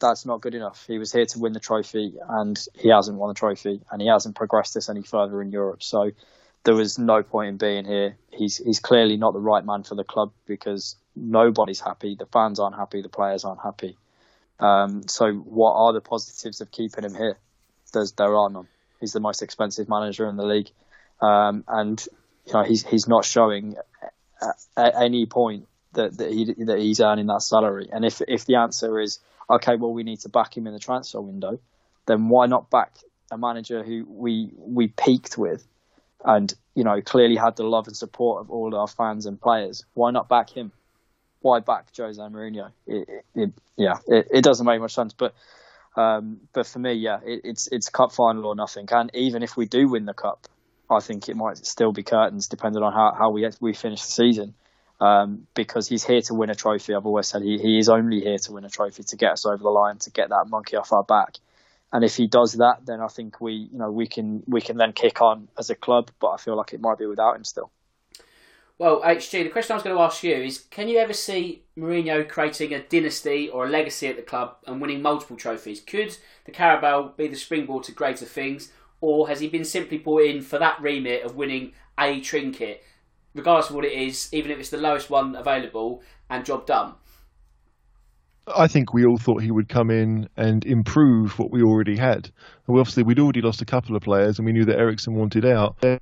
[0.00, 0.84] that's not good enough.
[0.86, 4.08] He was here to win the trophy, and he hasn't won the trophy, and he
[4.08, 5.82] hasn't progressed this any further in Europe.
[5.82, 6.10] So
[6.64, 8.16] there was no point in being here.
[8.30, 12.14] He's he's clearly not the right man for the club because nobody's happy.
[12.14, 13.02] The fans aren't happy.
[13.02, 13.96] The players aren't happy.
[14.60, 17.38] Um, so what are the positives of keeping him here?
[17.92, 18.68] There's there are none.
[19.00, 20.70] He's the most expensive manager in the league,
[21.20, 22.04] um, and
[22.46, 23.76] you know he's he's not showing
[24.76, 27.88] at, any point that, that, he, that he's earning that salary.
[27.92, 30.78] And if if the answer is okay, well we need to back him in the
[30.78, 31.58] transfer window,
[32.06, 32.96] then why not back
[33.30, 35.66] a manager who we we peaked with,
[36.24, 39.84] and you know clearly had the love and support of all our fans and players.
[39.94, 40.72] Why not back him?
[41.40, 42.70] Why back Jose Mourinho?
[42.86, 45.12] It, it, it, yeah, it, doesn't make much sense.
[45.12, 45.34] But
[45.96, 48.88] um, but for me, yeah, it's it's cup final or nothing.
[48.92, 50.46] And even if we do win the cup,
[50.88, 54.12] I think it might still be curtains, depending on how, how we we finish the
[54.12, 54.54] season
[55.02, 56.94] um, because he's here to win a trophy.
[56.94, 59.44] I've always said he, he is only here to win a trophy to get us
[59.44, 61.38] over the line, to get that monkey off our back.
[61.92, 64.76] And if he does that, then I think we, you know, we can we can
[64.76, 66.12] then kick on as a club.
[66.20, 67.72] But I feel like it might be without him still.
[68.78, 71.64] Well, HG, the question I was going to ask you is: Can you ever see
[71.76, 75.80] Mourinho creating a dynasty or a legacy at the club and winning multiple trophies?
[75.80, 80.22] Could the Carabao be the springboard to greater things, or has he been simply brought
[80.22, 82.84] in for that remit of winning a trinket?
[83.34, 86.94] Regardless of what it is, even if it's the lowest one available, and job done.
[88.46, 92.30] I think we all thought he would come in and improve what we already had.
[92.66, 95.14] And we obviously, we'd already lost a couple of players, and we knew that Eriksen
[95.14, 95.76] wanted out.
[95.82, 95.98] Any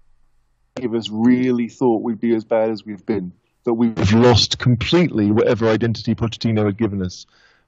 [0.85, 3.33] of us really thought we'd be as bad as we've been,
[3.65, 7.27] that we've lost completely whatever identity Pochettino had given us.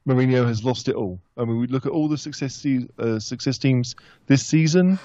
[0.09, 1.21] Mourinho has lost it all.
[1.37, 2.65] I mean, we look at all the success,
[2.99, 3.95] uh, success teams
[4.27, 4.99] this season.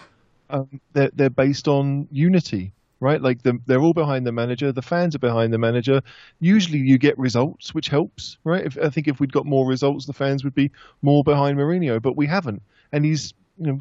[0.49, 3.21] Um, they're, they're based on unity right?
[3.21, 4.71] Like the, they're all behind the manager.
[4.71, 6.01] The fans are behind the manager.
[6.39, 8.65] Usually, you get results, which helps, right?
[8.65, 12.01] If, I think if we'd got more results, the fans would be more behind Mourinho,
[12.01, 13.79] but we haven't, and he's you know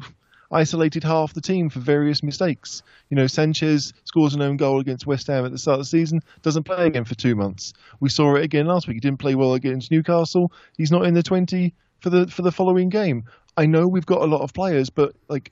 [0.51, 2.81] isolated half the team for various mistakes.
[3.09, 5.89] You know, Sanchez scores an own goal against West Ham at the start of the
[5.89, 7.73] season, doesn't play again for two months.
[7.99, 8.95] We saw it again last week.
[8.95, 10.51] He didn't play well against Newcastle.
[10.77, 13.23] He's not in the twenty for the for the following game.
[13.55, 15.51] I know we've got a lot of players, but like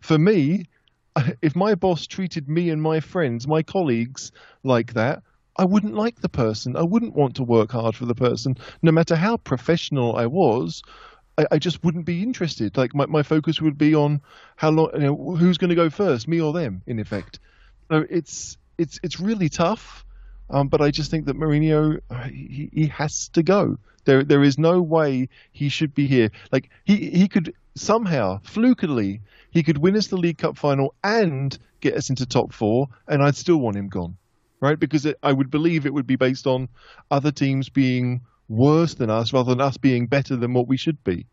[0.00, 0.64] for me,
[1.42, 5.22] if my boss treated me and my friends, my colleagues, like that,
[5.56, 6.76] I wouldn't like the person.
[6.76, 10.82] I wouldn't want to work hard for the person, no matter how professional I was.
[11.36, 12.76] I, I just wouldn't be interested.
[12.76, 14.22] Like my, my focus would be on
[14.56, 17.38] how long, you know, who's going to go first, me or them, in effect.
[17.90, 20.04] So it's it's it's really tough.
[20.48, 23.78] Um, but I just think that Mourinho, he, he has to go.
[24.04, 26.30] There there is no way he should be here.
[26.50, 31.56] Like he he could somehow flukily he could win us the League Cup final and
[31.80, 34.16] get us into top four, and I'd still want him gone,
[34.60, 34.78] right?
[34.78, 36.68] Because it, I would believe it would be based on
[37.10, 41.02] other teams being worse than us rather than us being better than what we should
[41.04, 41.26] be.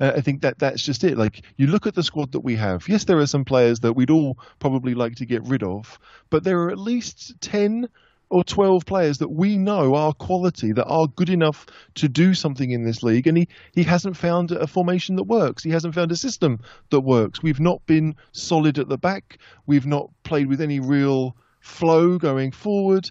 [0.00, 1.16] Uh, I think that that's just it.
[1.16, 2.88] Like you look at the squad that we have.
[2.88, 5.98] Yes, there are some players that we'd all probably like to get rid of,
[6.30, 7.88] but there are at least ten
[8.30, 12.70] or 12 players that we know are quality, that are good enough to do something
[12.70, 13.26] in this league.
[13.26, 15.62] And he, he hasn't found a formation that works.
[15.62, 16.58] He hasn't found a system
[16.90, 17.42] that works.
[17.42, 19.38] We've not been solid at the back.
[19.66, 23.10] We've not played with any real flow going forward.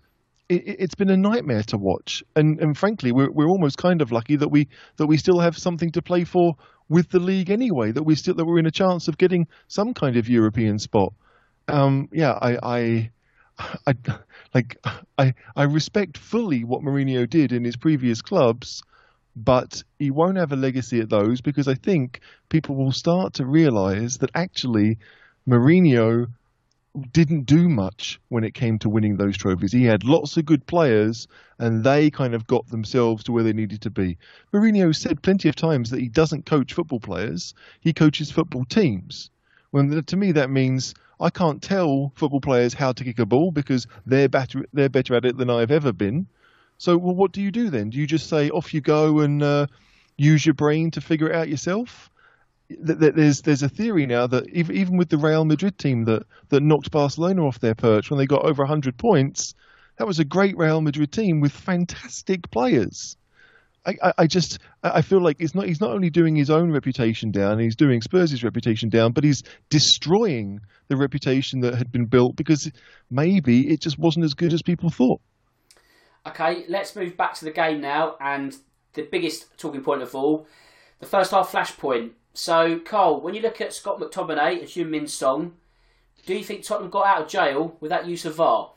[0.49, 2.23] It, has been a nightmare to watch.
[2.36, 5.58] And, and frankly, we're, we're almost kind of lucky that we, that we still have
[5.58, 6.56] something to play for
[6.89, 9.93] with the league anyway, that we still, that we're in a chance of getting some
[9.93, 11.13] kind of European spot.
[11.67, 13.12] Um, yeah, I, I,
[13.88, 13.93] I,
[14.54, 14.78] like
[15.17, 18.84] I I respect fully what Mourinho did in his previous clubs,
[19.36, 23.45] but he won't have a legacy at those because I think people will start to
[23.45, 24.97] realise that actually
[25.47, 26.28] Mourinho
[27.12, 29.71] didn't do much when it came to winning those trophies.
[29.71, 33.54] He had lots of good players, and they kind of got themselves to where they
[33.54, 34.17] needed to be.
[34.54, 39.32] Mourinho said plenty of times that he doesn't coach football players; he coaches football teams.
[39.71, 43.52] When to me that means I can't tell football players how to kick a ball
[43.52, 46.28] because they're better they're better at it than I've ever been.
[46.78, 47.89] So, well, what do you do then?
[47.89, 49.67] Do you just say off you go and uh,
[50.17, 52.10] use your brain to figure it out yourself?
[52.69, 56.91] There's there's a theory now that even with the Real Madrid team that that knocked
[56.91, 59.54] Barcelona off their perch when they got over 100 points,
[59.97, 63.15] that was a great Real Madrid team with fantastic players.
[63.86, 67.32] I, I, just I feel like it's not he's not only doing his own reputation
[67.32, 72.36] down, he's doing Spurs' reputation down, but he's destroying the reputation that had been built
[72.38, 72.72] because
[73.12, 75.19] maybe it just wasn't as good as people thought.
[76.26, 78.56] Okay, let's move back to the game now, and
[78.93, 80.48] the biggest talking point of all,
[81.00, 82.12] the first half flashpoint.
[82.34, 85.54] So, Cole, when you look at Scott McTominay and Heung-min Son,
[86.26, 88.72] do you think Tottenham got out of jail with that use of VAR?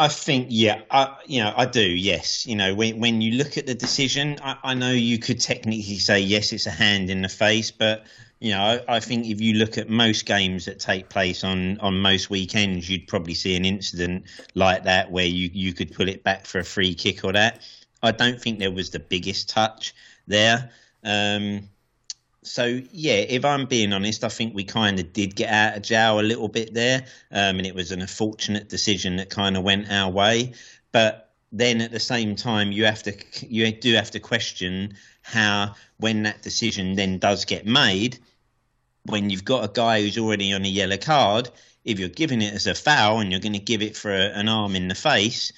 [0.00, 1.82] I think, yeah, I, you know, I do.
[1.82, 5.38] Yes, you know, when when you look at the decision, I, I, know you could
[5.38, 8.06] technically say yes, it's a hand in the face, but
[8.38, 11.78] you know, I, I, think if you look at most games that take place on
[11.80, 16.08] on most weekends, you'd probably see an incident like that where you you could put
[16.08, 17.60] it back for a free kick or that.
[18.02, 19.94] I don't think there was the biggest touch
[20.26, 20.70] there.
[21.04, 21.68] Um,
[22.42, 25.82] so yeah, if I'm being honest, I think we kind of did get out of
[25.82, 29.62] jail a little bit there, um, and it was an unfortunate decision that kind of
[29.62, 30.54] went our way.
[30.92, 33.14] But then at the same time, you have to
[33.46, 38.18] you do have to question how when that decision then does get made,
[39.04, 41.50] when you've got a guy who's already on a yellow card,
[41.84, 44.30] if you're giving it as a foul and you're going to give it for a,
[44.38, 45.52] an arm in the face,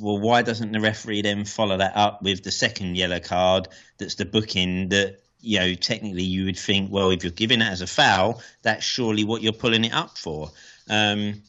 [0.00, 3.68] well, why doesn't the referee then follow that up with the second yellow card
[3.98, 7.70] that's the booking that you know, technically you would think, well, if you're giving it
[7.70, 10.50] as a foul, that's surely what you're pulling it up for.
[10.88, 11.42] Um,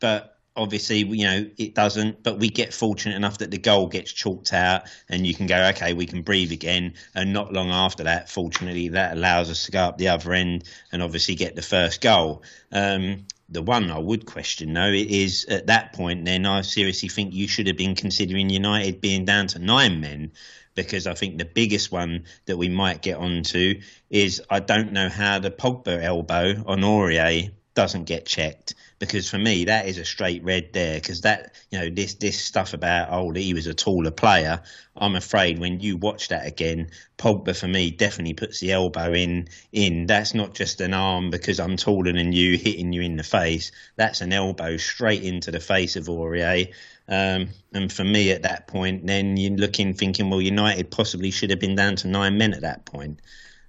[0.00, 2.22] but obviously, you know, it doesn't.
[2.22, 5.68] But we get fortunate enough that the goal gets chalked out, and you can go,
[5.68, 6.94] okay, we can breathe again.
[7.14, 10.64] And not long after that, fortunately, that allows us to go up the other end
[10.92, 12.42] and obviously get the first goal.
[12.70, 17.34] Um, the one I would question though is at that point, then I seriously think
[17.34, 20.32] you should have been considering United being down to nine men
[20.74, 23.80] because I think the biggest one that we might get onto
[24.10, 29.38] is I don't know how the Pogba elbow on Aurier doesn't get checked because for
[29.38, 33.08] me that is a straight red there because that you know this this stuff about
[33.10, 34.60] oh he was a taller player
[34.94, 36.90] I'm afraid when you watch that again
[37.22, 40.06] Pogba for me definitely puts the elbow in in.
[40.06, 43.70] That's not just an arm because I'm taller than you hitting you in the face.
[43.94, 46.74] That's an elbow straight into the face of Aurier
[47.12, 51.50] um, and for me, at that point, then you're looking, thinking, well, United possibly should
[51.50, 53.20] have been down to nine men at that point,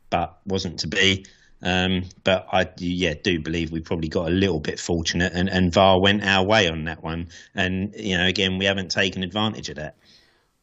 [0.09, 1.25] but wasn't to be.
[1.61, 5.73] Um, but I, yeah, do believe we probably got a little bit fortunate, and, and
[5.73, 7.27] VAR went our way on that one.
[7.53, 9.97] And you know, again, we haven't taken advantage of that.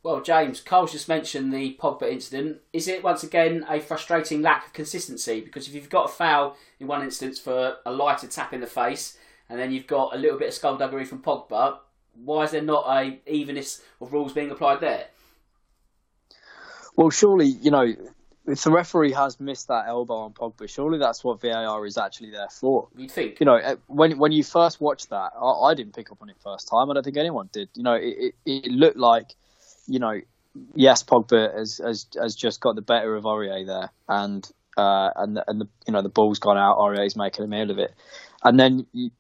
[0.02, 2.62] Well, James, Carl's just mentioned the Pogba incident.
[2.72, 5.42] Is it once again a frustrating lack of consistency?
[5.42, 8.66] Because if you've got a foul in one instance for a lighter tap in the
[8.66, 9.18] face,
[9.50, 11.80] and then you've got a little bit of skullduggery from Pogba,
[12.14, 15.06] why is there not a evenness of rules being applied there?
[16.96, 17.94] Well, surely you know
[18.46, 22.30] if the referee has missed that elbow on Pogba, surely that's what VAR is actually
[22.30, 22.88] there for.
[22.96, 23.38] You'd think?
[23.40, 26.28] You know, eh, when when you first watched that, I, I didn't pick up on
[26.30, 26.90] it first time.
[26.90, 27.68] I don't think anyone did.
[27.74, 29.34] You know, it, it, it looked like
[29.86, 30.20] you know,
[30.74, 35.36] yes, Pogba has, has has just got the better of Aurier there, and uh, and
[35.36, 36.78] the, and the you know the ball's gone out.
[36.78, 37.94] Aurier's making a meal of it,
[38.42, 39.11] and then you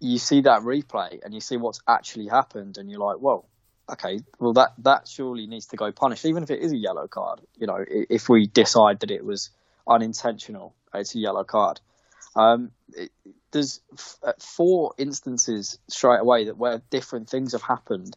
[0.00, 3.44] you see that replay and you see what's actually happened, and you're like, whoa,
[3.90, 7.06] okay, well that that surely needs to go punished, even if it is a yellow
[7.06, 7.40] card.
[7.56, 9.50] You know, if we decide that it was
[9.86, 11.80] unintentional, it's a yellow card.
[12.36, 13.10] Um, it,
[13.50, 18.16] there's f- four instances straight away that where different things have happened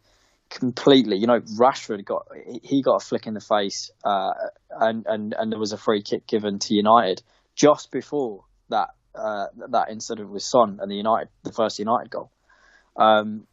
[0.50, 1.18] completely.
[1.18, 2.28] You know, Rashford got
[2.62, 4.34] he got a flick in the face, uh,
[4.70, 7.24] and and and there was a free kick given to United
[7.56, 12.32] just before that uh, that incident with Son and the United the first United goal.
[12.96, 13.48] Um,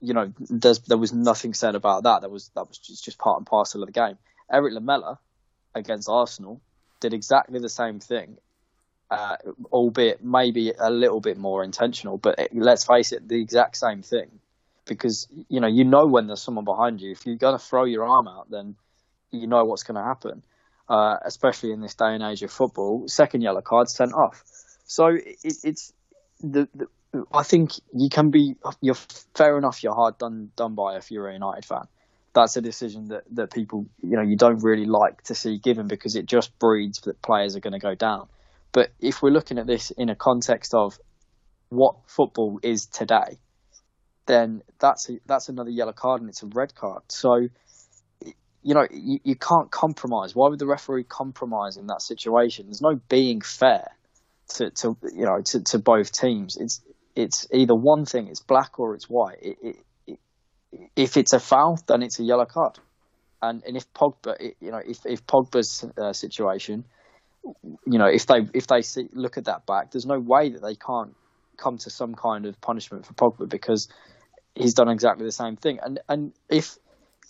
[0.00, 2.22] you know, there was nothing said about that.
[2.22, 4.18] That was that was just, just part and parcel of the game.
[4.50, 5.18] Eric Lamela
[5.74, 6.60] against Arsenal
[7.00, 8.38] did exactly the same thing,
[9.10, 9.36] uh,
[9.72, 12.18] albeit maybe a little bit more intentional.
[12.18, 14.40] But it, let's face it, the exact same thing
[14.86, 17.12] because you know you know when there's someone behind you.
[17.12, 18.76] If you're going to throw your arm out, then
[19.30, 20.42] you know what's going to happen.
[20.86, 24.44] Uh, especially in this day and age of football, second yellow card sent off.
[24.84, 25.92] So it, it's
[26.40, 26.86] the, the,
[27.32, 28.96] I think you can be you're
[29.34, 29.82] fair enough.
[29.82, 31.86] You're hard done done by if you're a United fan.
[32.34, 35.86] That's a decision that, that people you know you don't really like to see given
[35.86, 38.28] because it just breeds that players are going to go down.
[38.72, 40.98] But if we're looking at this in a context of
[41.68, 43.38] what football is today,
[44.26, 47.02] then that's a, that's another yellow card and it's a red card.
[47.08, 47.48] So,
[48.62, 50.34] you know, you, you can't compromise.
[50.34, 52.66] Why would the referee compromise in that situation?
[52.66, 53.92] There's no being fair
[54.48, 56.56] to, to you know to, to both teams.
[56.56, 56.80] It's
[57.16, 59.38] it's either one thing, it's black or it's white.
[59.40, 59.76] It, it,
[60.06, 60.18] it,
[60.96, 62.78] if it's a foul, then it's a yellow card.
[63.42, 66.84] And and if Pogba, you know, if if Pogba's uh, situation,
[67.86, 70.62] you know, if they if they see, look at that back, there's no way that
[70.62, 71.14] they can't
[71.56, 73.88] come to some kind of punishment for Pogba because
[74.54, 75.78] he's done exactly the same thing.
[75.82, 76.78] And and if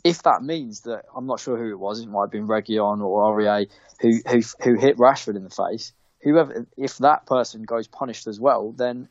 [0.04, 3.00] if that means that I'm not sure who it was, it might have been Reguilon
[3.00, 3.66] or Aurier
[4.00, 5.92] who who who hit Rashford in the face.
[6.24, 9.08] Whoever, if that person goes punished as well, then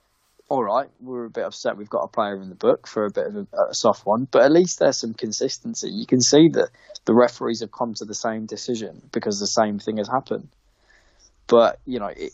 [0.49, 1.78] all right, we're a bit upset.
[1.78, 4.28] We've got a player in the book for a bit of a, a soft one,
[4.30, 5.89] but at least there's some consistency.
[5.89, 6.70] You can see that
[7.05, 10.49] the referees have come to the same decision because the same thing has happened.
[11.47, 12.34] But you know, it,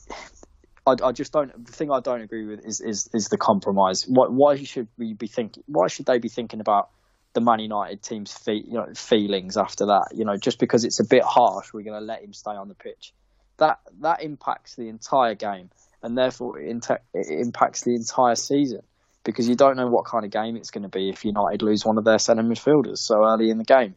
[0.85, 1.65] I, I, just don't.
[1.65, 4.05] The thing I don't agree with is is, is the compromise.
[4.07, 5.63] Why, why should we be thinking?
[5.67, 6.89] Why should they be thinking about
[7.33, 10.09] the Man United team's fe- you know, feelings after that?
[10.13, 12.67] You know, just because it's a bit harsh, we're going to let him stay on
[12.67, 13.13] the pitch.
[13.59, 15.69] That that impacts the entire game,
[16.01, 18.81] and therefore it, inter- it impacts the entire season
[19.23, 21.85] because you don't know what kind of game it's going to be if United lose
[21.85, 23.95] one of their centre midfielders so early in the game.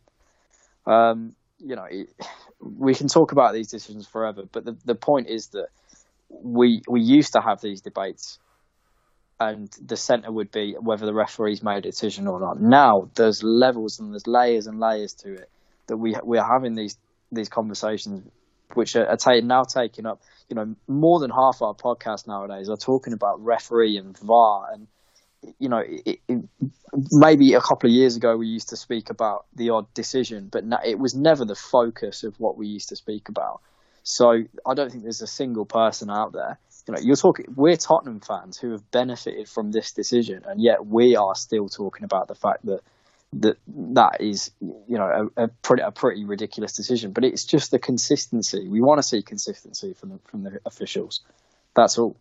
[0.86, 2.08] Um, you know, it,
[2.60, 5.68] we can talk about these decisions forever, but the the point is that
[6.28, 8.38] we we used to have these debates,
[9.40, 12.60] and the centre would be whether the referees made a decision or not.
[12.60, 15.50] Now there's levels and there's layers and layers to it
[15.86, 16.96] that we we are having these
[17.30, 18.28] these conversations,
[18.76, 20.22] which are, are now taking up.
[20.48, 24.86] You know, more than half our podcast nowadays are talking about referee and VAR and
[25.58, 26.44] you know, it, it,
[27.10, 30.64] maybe a couple of years ago we used to speak about the odd decision, but
[30.84, 33.60] it was never the focus of what we used to speak about.
[34.04, 36.58] So I don't think there's a single person out there.
[36.86, 37.46] You know, you're talking.
[37.54, 42.02] We're Tottenham fans who have benefited from this decision, and yet we are still talking
[42.04, 42.80] about the fact that
[43.34, 47.12] that that is, you know, a, a, pretty, a pretty ridiculous decision.
[47.12, 48.68] But it's just the consistency.
[48.68, 51.20] We want to see consistency from the from the officials.
[51.74, 52.16] That's all.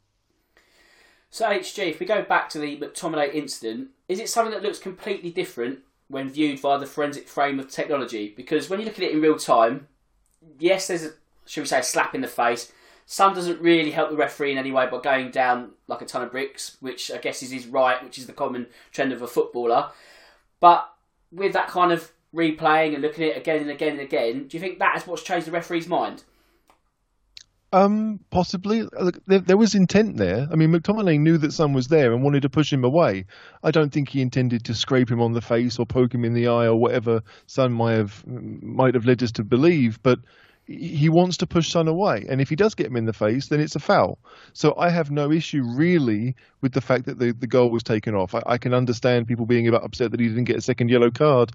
[1.29, 4.79] So HG, if we go back to the McTominay incident, is it something that looks
[4.79, 8.33] completely different when viewed via the forensic frame of technology?
[8.35, 9.87] Because when you look at it in real time,
[10.59, 11.11] yes, there's a
[11.45, 12.71] should we say, a slap in the face.
[13.05, 16.21] Son doesn't really help the referee in any way by going down like a ton
[16.21, 19.27] of bricks, which I guess is his right, which is the common trend of a
[19.27, 19.89] footballer.
[20.59, 20.89] But
[21.31, 24.57] with that kind of replaying and looking at it again and again and again, do
[24.57, 26.23] you think that is what's changed the referee's mind?
[27.73, 28.85] Um, possibly.
[29.27, 30.45] There, there, was intent there.
[30.51, 33.25] I mean, McTominay knew that Son was there and wanted to push him away.
[33.63, 36.33] I don't think he intended to scrape him on the face or poke him in
[36.33, 40.03] the eye or whatever Son might have might have led us to believe.
[40.03, 40.19] But
[40.77, 43.47] he wants to push Son away, and if he does get him in the face,
[43.47, 44.19] then it's a foul.
[44.53, 48.15] So I have no issue really with the fact that the, the goal was taken
[48.15, 48.35] off.
[48.35, 51.11] I, I can understand people being about upset that he didn't get a second yellow
[51.11, 51.51] card,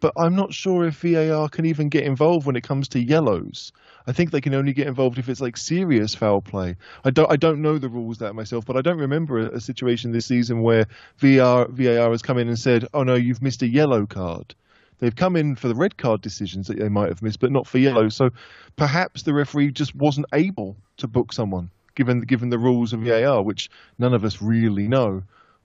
[0.00, 3.72] but I'm not sure if VAR can even get involved when it comes to yellows.
[4.06, 6.76] I think they can only get involved if it's like serious foul play.
[7.04, 9.60] I don't I don't know the rules that myself, but I don't remember a, a
[9.60, 10.86] situation this season where
[11.18, 14.54] VAR VAR has come in and said, "Oh no, you've missed a yellow card."
[15.00, 17.66] They've come in for the red card decisions that they might have missed, but not
[17.66, 18.08] for yellow.
[18.10, 18.30] So
[18.76, 23.42] perhaps the referee just wasn't able to book someone, given given the rules of VAR,
[23.42, 25.22] which none of us really know.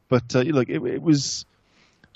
[0.08, 1.46] But uh, look, it, it was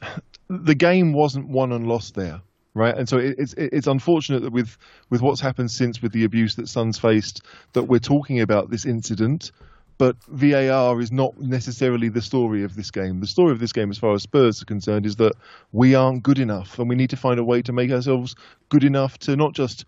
[0.49, 2.41] the game wasn't won and lost there,
[2.73, 2.97] right?
[2.97, 4.77] And so it, it's it's unfortunate that with
[5.09, 7.41] with what's happened since with the abuse that Son's faced,
[7.73, 9.51] that we're talking about this incident.
[9.99, 13.19] But VAR is not necessarily the story of this game.
[13.19, 15.33] The story of this game, as far as Spurs are concerned, is that
[15.73, 18.33] we aren't good enough, and we need to find a way to make ourselves
[18.69, 19.83] good enough to not just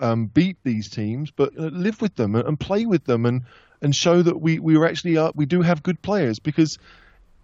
[0.00, 3.42] um, beat these teams, but uh, live with them and, play with them, and
[3.80, 6.78] and show that we we are actually are, we do have good players because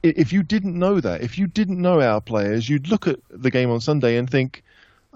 [0.03, 3.51] if you didn't know that, if you didn't know our players, you'd look at the
[3.51, 4.63] game on Sunday and think,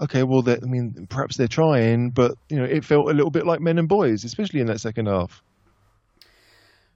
[0.01, 3.45] okay, well, I mean, perhaps they're trying, but you know, it felt a little bit
[3.45, 5.43] like men and boys, especially in that second half.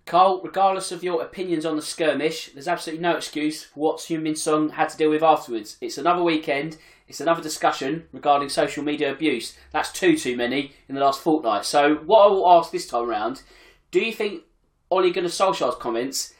[0.09, 4.35] Carl, regardless of your opinions on the skirmish, there's absolutely no excuse for what Heung-min
[4.35, 5.77] Son had to deal with afterwards.
[5.81, 6.77] It's another weekend.
[7.07, 9.55] It's another discussion regarding social media abuse.
[9.71, 11.65] That's two too many in the last fortnight.
[11.65, 13.43] So, what I will ask this time around:
[13.91, 14.45] Do you think
[14.89, 16.33] Ole Gunnar Solskjaer's comments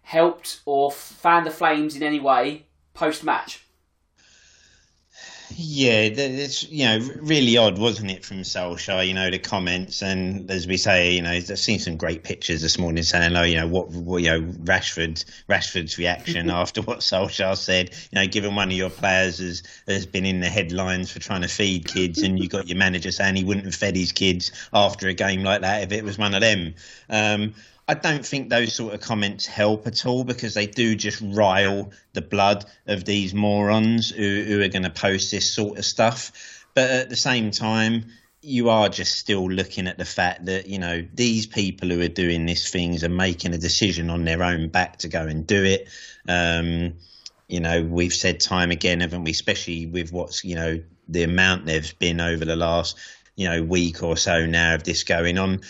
[0.00, 3.66] helped or fanned the flames in any way post match?
[5.62, 9.06] Yeah, it's you know really odd, wasn't it, from Solskjaer?
[9.06, 12.62] You know the comments, and as we say, you know, I've seen some great pictures
[12.62, 17.00] this morning saying, "Oh, you know what, what you know, Rashford, Rashford's reaction after what
[17.00, 17.90] Solskjaer said.
[18.10, 21.42] You know, given one of your players has has been in the headlines for trying
[21.42, 24.52] to feed kids, and you got your manager saying he wouldn't have fed his kids
[24.72, 26.74] after a game like that if it was one of them."
[27.10, 27.54] Um,
[27.90, 31.90] I don't think those sort of comments help at all because they do just rile
[32.12, 36.64] the blood of these morons who, who are going to post this sort of stuff.
[36.72, 38.04] But at the same time,
[38.42, 42.06] you are just still looking at the fact that you know these people who are
[42.06, 45.64] doing these things are making a decision on their own back to go and do
[45.64, 45.88] it.
[46.28, 46.94] Um,
[47.48, 49.32] you know, we've said time again, haven't we?
[49.32, 52.96] Especially with what's you know the amount there's been over the last
[53.34, 55.62] you know week or so now of this going on.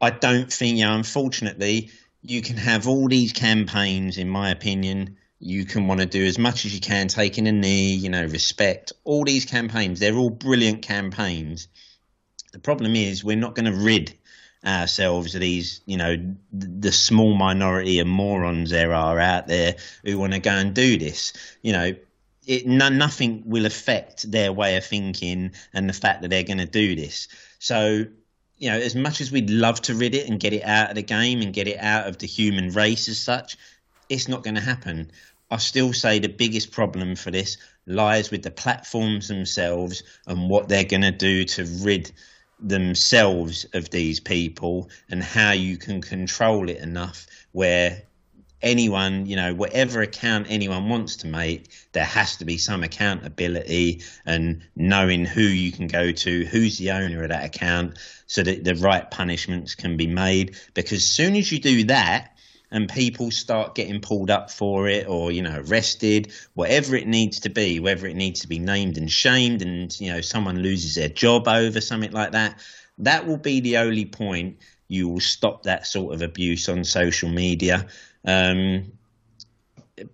[0.00, 1.90] I don't think, you know, unfortunately,
[2.22, 5.16] you can have all these campaigns, in my opinion.
[5.40, 8.24] You can want to do as much as you can, taking a knee, you know,
[8.24, 8.92] respect.
[9.04, 11.68] All these campaigns, they're all brilliant campaigns.
[12.52, 14.14] The problem is, we're not going to rid
[14.64, 16.16] ourselves of these, you know,
[16.52, 20.98] the small minority of morons there are out there who want to go and do
[20.98, 21.32] this.
[21.62, 21.92] You know,
[22.46, 26.58] it, no, nothing will affect their way of thinking and the fact that they're going
[26.58, 27.28] to do this.
[27.58, 28.06] So
[28.58, 30.96] you know, as much as we'd love to rid it and get it out of
[30.96, 33.56] the game and get it out of the human race as such,
[34.08, 35.10] it's not going to happen.
[35.50, 37.56] I still say the biggest problem for this
[37.86, 42.12] lies with the platforms themselves and what they're going to do to rid
[42.60, 48.02] themselves of these people and how you can control it enough where
[48.62, 54.02] anyone, you know, whatever account anyone wants to make, there has to be some accountability
[54.26, 58.64] and knowing who you can go to, who's the owner of that account, so that
[58.64, 60.56] the right punishments can be made.
[60.74, 62.34] Because as soon as you do that,
[62.70, 67.40] and people start getting pulled up for it or you know arrested whatever it needs
[67.40, 70.94] to be whether it needs to be named and shamed and you know someone loses
[70.94, 72.58] their job over something like that
[72.98, 77.28] that will be the only point you will stop that sort of abuse on social
[77.28, 77.86] media
[78.24, 78.92] um,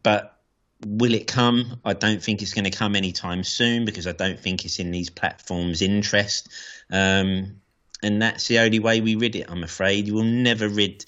[0.03, 0.39] but
[0.87, 1.81] will it come?
[1.85, 4.91] I don't think it's going to come anytime soon because I don't think it's in
[4.91, 6.49] these platforms' interest.
[6.91, 7.61] Um,
[8.03, 9.47] and that's the only way we rid it.
[9.49, 11.05] I'm afraid we'll never rid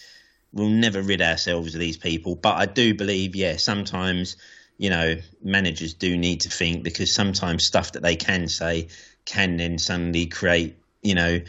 [0.52, 2.34] we'll never rid ourselves of these people.
[2.34, 4.36] But I do believe, yeah, sometimes
[4.78, 8.88] you know managers do need to think because sometimes stuff that they can say
[9.24, 11.40] can then suddenly create you know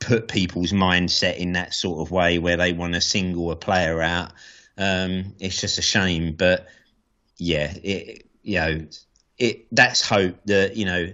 [0.00, 4.00] put people's mindset in that sort of way where they want to single a player
[4.00, 4.32] out
[4.80, 6.66] um, it's just a shame, but
[7.36, 8.86] yeah, it you know
[9.38, 11.12] it that's hope that you know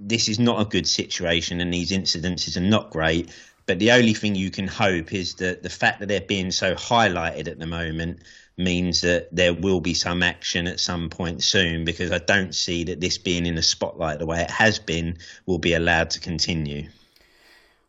[0.00, 3.30] this is not a good situation and these incidences are not great.
[3.66, 6.74] But the only thing you can hope is that the fact that they're being so
[6.74, 8.20] highlighted at the moment
[8.56, 12.82] means that there will be some action at some point soon because I don't see
[12.84, 16.20] that this being in the spotlight the way it has been will be allowed to
[16.20, 16.88] continue.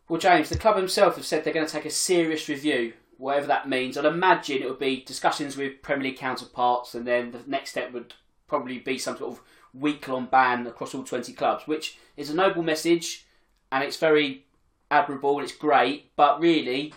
[0.08, 3.46] Well, James, the club themselves have said they're going to take a serious review whatever
[3.46, 3.96] that means.
[3.96, 7.92] I'd imagine it would be discussions with Premier League counterparts, and then the next step
[7.92, 8.14] would
[8.48, 9.40] probably be some sort of
[9.72, 13.26] week long ban across all 20 clubs, which is a noble message
[13.70, 14.46] and it's very
[14.90, 16.92] admirable and it's great, but really,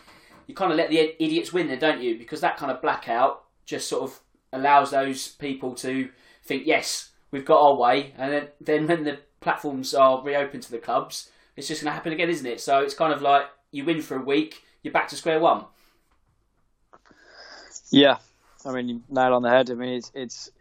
[0.47, 2.17] you kind of let the idiots win there, don't you?
[2.17, 4.19] Because that kind of blackout just sort of
[4.51, 6.09] allows those people to
[6.43, 10.71] think, yes, we've got our way, and then, then when the platforms are reopened to
[10.71, 12.59] the clubs, it's just going to happen again, isn't it?
[12.59, 15.65] So it's kind of like you win for a week, you're back to square one.
[17.93, 18.17] Yeah,
[18.65, 19.69] I mean, nail on the head.
[19.69, 20.51] I mean, it's it's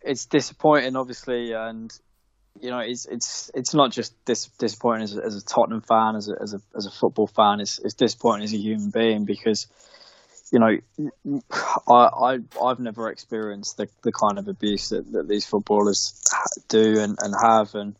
[0.00, 1.92] it's disappointing, obviously, and
[2.58, 6.16] you know, it's it's it's not just dis- disappointing as a, as a Tottenham fan,
[6.16, 7.60] as a, as a as a football fan.
[7.60, 9.66] It's it's disappointing as a human being because
[10.50, 10.78] you know,
[11.86, 16.24] I, I I've never experienced the, the kind of abuse that, that these footballers
[16.68, 17.94] do and, and have, and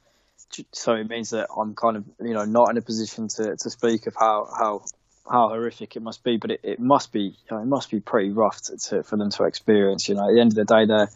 [0.72, 3.70] so it means that I'm kind of you know not in a position to, to
[3.70, 4.85] speak of how, how
[5.31, 8.01] how horrific it must be, but it, it must be you know, it must be
[8.01, 10.09] pretty rough to, to, for them to experience.
[10.09, 11.11] You know, at the end of the day, they're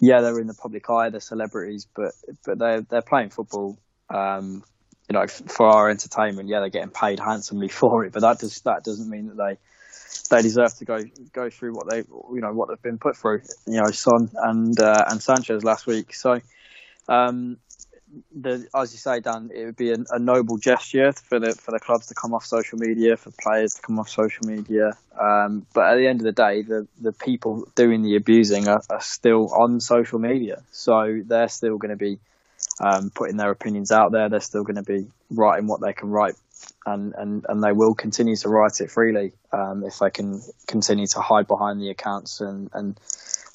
[0.00, 2.12] yeah they're in the public eye, they're celebrities, but
[2.44, 3.78] but they're they're playing football.
[4.10, 4.62] Um,
[5.08, 8.60] you know, for our entertainment, yeah, they're getting paid handsomely for it, but that does
[8.62, 9.58] that doesn't mean that they
[10.30, 10.98] they deserve to go
[11.32, 13.42] go through what they you know what they've been put through.
[13.66, 16.14] You know, Son and uh, and Sanchez last week.
[16.14, 16.40] So,
[17.08, 17.58] um,
[18.34, 21.80] the, as you say, Dan, it would be a, noble gesture for the for the
[21.80, 24.92] clubs to come off social media, for players to come off social media.
[25.20, 28.82] Um, but at the end of the day, the the people doing the abusing are,
[28.90, 32.18] are still on social media, so they're still going to be
[32.80, 34.28] um, putting their opinions out there.
[34.28, 36.34] They're still going to be writing what they can write
[36.86, 41.06] and, and, and they will continue to write it freely um, if they can continue
[41.06, 42.98] to hide behind the accounts and and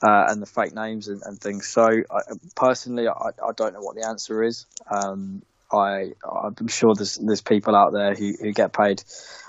[0.01, 1.67] uh, and the fake names and, and things.
[1.67, 2.21] So I,
[2.55, 4.65] personally, I, I don't know what the answer is.
[4.89, 5.41] Um,
[5.71, 9.03] I I'm sure there's there's people out there who, who get paid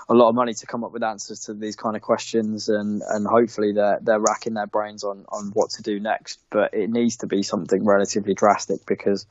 [0.07, 3.01] a lot of money to come up with answers to these kind of questions, and,
[3.07, 6.39] and hopefully they're they're racking their brains on, on what to do next.
[6.49, 9.25] But it needs to be something relatively drastic because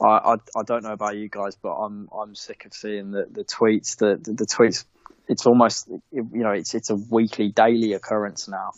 [0.00, 3.26] I, I, I don't know about you guys, but I'm I'm sick of seeing the,
[3.30, 3.96] the tweets.
[3.96, 4.84] The, the, the tweets.
[5.28, 8.72] It's almost you know it's it's a weekly, daily occurrence now.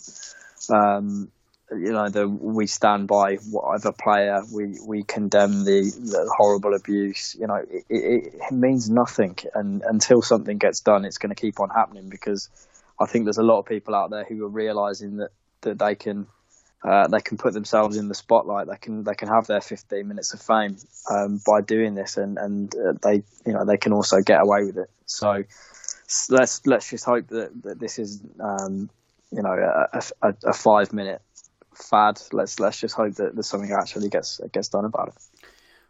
[0.74, 1.30] Um,
[1.76, 4.42] you know, the, we stand by whatever player.
[4.52, 7.36] We we condemn the, the horrible abuse.
[7.38, 11.40] You know, it, it, it means nothing, and until something gets done, it's going to
[11.40, 12.48] keep on happening because
[13.00, 15.30] I think there's a lot of people out there who are realizing that
[15.62, 16.26] that they can
[16.84, 18.66] uh, they can put themselves in the spotlight.
[18.66, 20.76] They can they can have their 15 minutes of fame
[21.10, 24.64] um, by doing this, and and uh, they you know they can also get away
[24.64, 24.90] with it.
[25.06, 25.44] So
[26.28, 28.90] let's let's just hope that, that this is um,
[29.30, 29.52] you know
[29.92, 31.22] a, a, a, five minute
[31.74, 32.20] fad.
[32.32, 35.14] Let's let's just hope that there's something actually gets gets done about it.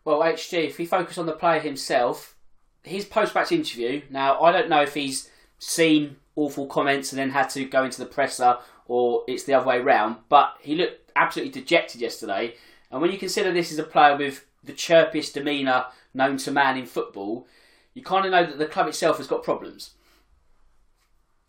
[0.05, 2.37] Well, HG, if we focus on the player himself,
[2.83, 4.03] his post match interview.
[4.11, 7.99] Now I don't know if he's seen awful comments and then had to go into
[7.99, 10.17] the presser or it's the other way round.
[10.29, 12.55] But he looked absolutely dejected yesterday.
[12.91, 16.77] And when you consider this is a player with the chirpiest demeanour known to man
[16.77, 17.47] in football,
[17.95, 19.93] you kind of know that the club itself has got problems.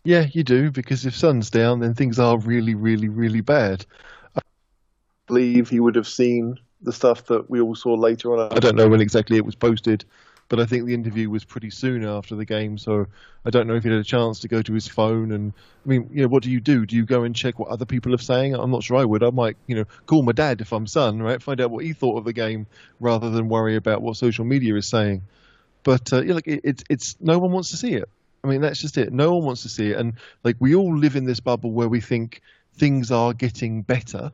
[0.04, 3.86] Yeah, you do, because if Son's down, then things are really, really, really bad.
[5.26, 8.52] Believe he would have seen the stuff that we all saw later on.
[8.52, 10.04] I don't know when exactly it was posted,
[10.48, 13.06] but I think the interview was pretty soon after the game, so
[13.44, 15.32] I don't know if he had a chance to go to his phone.
[15.32, 15.52] And
[15.84, 16.84] I mean, you know, what do you do?
[16.84, 18.54] Do you go and check what other people are saying?
[18.54, 19.24] I'm not sure I would.
[19.24, 21.42] I might, you know, call my dad if I'm Son, right?
[21.42, 22.66] Find out what he thought of the game
[23.00, 25.22] rather than worry about what social media is saying.
[25.82, 28.08] But uh, yeah, like it, it's it's no one wants to see it.
[28.42, 29.12] I mean, that's just it.
[29.12, 31.88] No one wants to see it, and like we all live in this bubble where
[31.88, 32.42] we think
[32.76, 34.32] things are getting better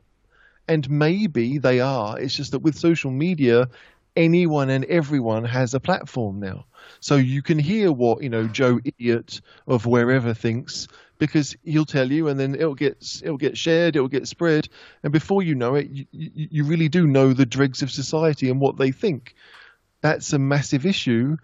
[0.71, 2.17] and maybe they are.
[2.17, 3.67] It's just that with social media,
[4.15, 6.65] anyone and everyone has a platform now.
[7.01, 12.09] So you can hear what, you know, Joe Idiot of wherever thinks because he'll tell
[12.09, 14.69] you and then it'll get it'll get shared, it'll get spread,
[15.03, 18.61] and before you know it, you, you really do know the dregs of society and
[18.61, 19.35] what they think.
[19.99, 21.35] That's a massive issue.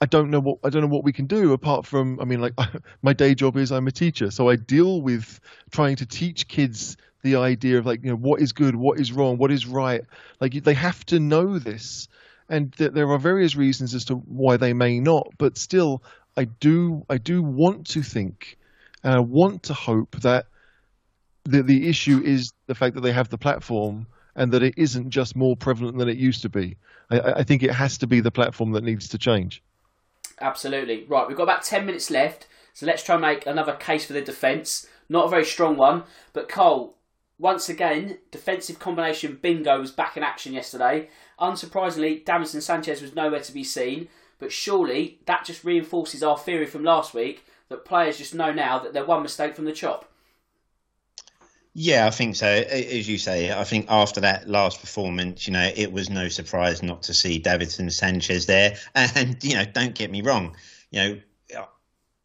[0.00, 2.40] I don't know what I don't know what we can do apart from I mean
[2.40, 2.54] like
[3.02, 5.38] my day job is I'm a teacher so I deal with
[5.70, 9.12] trying to teach kids the idea of like you know what is good, what is
[9.12, 10.02] wrong, what is right.
[10.40, 12.08] Like they have to know this,
[12.48, 15.28] and th- there are various reasons as to why they may not.
[15.38, 16.02] But still,
[16.36, 18.58] I do I do want to think,
[19.02, 20.46] and I want to hope that
[21.44, 25.10] the the issue is the fact that they have the platform and that it isn't
[25.10, 26.76] just more prevalent than it used to be.
[27.10, 29.62] I, I think it has to be the platform that needs to change.
[30.40, 31.28] Absolutely right.
[31.28, 34.22] We've got about ten minutes left, so let's try and make another case for the
[34.22, 34.86] defence.
[35.08, 36.96] Not a very strong one, but Cole,
[37.42, 41.08] once again, defensive combination bingo was back in action yesterday.
[41.40, 46.66] Unsurprisingly, Davinson Sanchez was nowhere to be seen, but surely that just reinforces our theory
[46.66, 50.08] from last week that players just know now that they're one mistake from the chop.
[51.74, 52.46] Yeah, I think so.
[52.46, 56.80] As you say, I think after that last performance, you know, it was no surprise
[56.80, 58.76] not to see Davinson Sanchez there.
[58.94, 60.54] And, you know, don't get me wrong,
[60.92, 61.20] you know,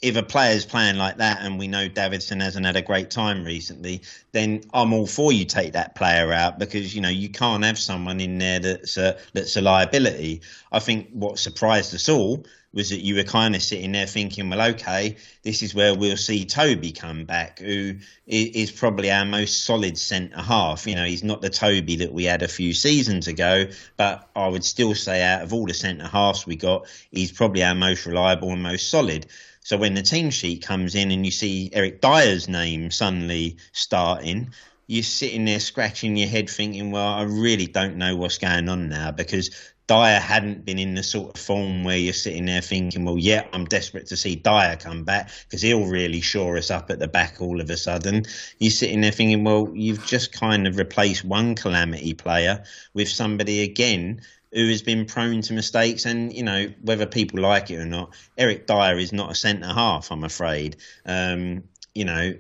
[0.02, 3.44] if a player's playing like that and we know Davidson hasn't had a great time
[3.44, 7.64] recently, then I'm all for you take that player out because you know you can't
[7.64, 10.42] have someone in there that's a, that's a liability.
[10.72, 14.50] I think what surprised us all was that you were kind of sitting there thinking,
[14.50, 17.96] well, okay, this is where we'll see Toby come back, who
[18.28, 20.86] is probably our most solid centre half.
[20.86, 24.48] You know, he's not the Toby that we had a few seasons ago, but I
[24.48, 28.06] would still say out of all the centre halves we got, he's probably our most
[28.06, 29.26] reliable and most solid.
[29.68, 34.54] So when the team sheet comes in and you see Eric Dier's name suddenly starting,
[34.88, 38.88] you're sitting there scratching your head thinking, well, I really don't know what's going on
[38.88, 39.50] now because
[39.88, 43.46] Dier hadn't been in the sort of form where you're sitting there thinking, well, yeah,
[43.52, 47.10] I'm desperate to see Dier come back because he'll really shore us up at the
[47.10, 48.24] back all of a sudden.
[48.60, 52.64] You're sitting there thinking, well, you've just kind of replaced one calamity player
[52.94, 54.22] with somebody again
[54.58, 56.06] who has been prone to mistakes.
[56.06, 59.68] And, you know, whether people like it or not, Eric Dier is not a centre
[59.68, 60.78] half, I'm afraid.
[61.06, 62.34] Um, you know,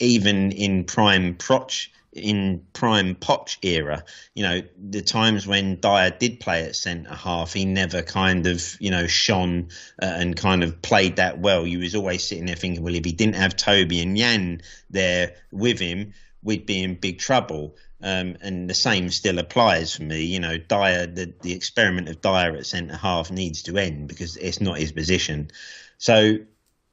[0.00, 4.02] even in prime Proch in prime Poch era,
[4.34, 8.64] you know, the times when Dier did play at centre half, he never kind of,
[8.80, 9.68] you know, shone
[10.02, 11.66] uh, and kind of played that well.
[11.66, 15.34] You was always sitting there thinking, well, if he didn't have Toby and Yan there
[15.52, 17.76] with him, we'd be in big trouble.
[18.00, 20.22] Um, and the same still applies for me.
[20.22, 24.36] You know, Dier, the, the experiment of Dier at centre half needs to end because
[24.36, 25.50] it's not his position.
[25.98, 26.38] So,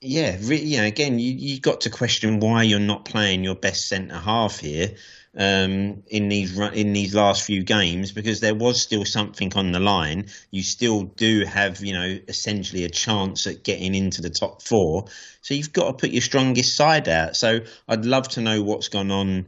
[0.02, 4.18] yeah, re- again, you you got to question why you're not playing your best centre
[4.18, 4.96] half here
[5.38, 9.80] um, in these in these last few games because there was still something on the
[9.80, 10.28] line.
[10.52, 15.06] You still do have, you know, essentially a chance at getting into the top four.
[15.42, 17.36] So you've got to put your strongest side out.
[17.36, 19.48] So I'd love to know what's gone on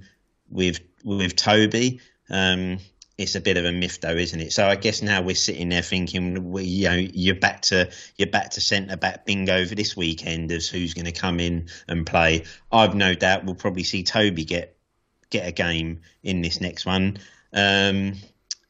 [0.49, 2.01] with with Toby.
[2.29, 2.79] Um,
[3.17, 4.53] it's a bit of a myth, though, isn't it?
[4.53, 8.51] So I guess now we're sitting there thinking, you know, you're back to you're back
[8.51, 12.43] to centre back bingo for this weekend as who's going to come in and play.
[12.71, 14.77] I've no doubt we'll probably see Toby get
[15.31, 17.17] get a game in this next one.
[17.53, 18.13] Um,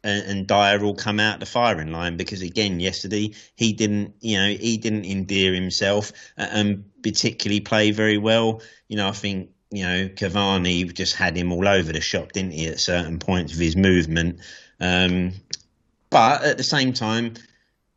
[0.04, 4.48] and, Dier will come out the firing line because again yesterday he didn't you know
[4.48, 10.08] he didn't endear himself and particularly play very well you know I think you know,
[10.08, 13.76] Cavani just had him all over the shop, didn't he, at certain points of his
[13.76, 14.40] movement.
[14.80, 15.34] Um,
[16.10, 17.34] but at the same time,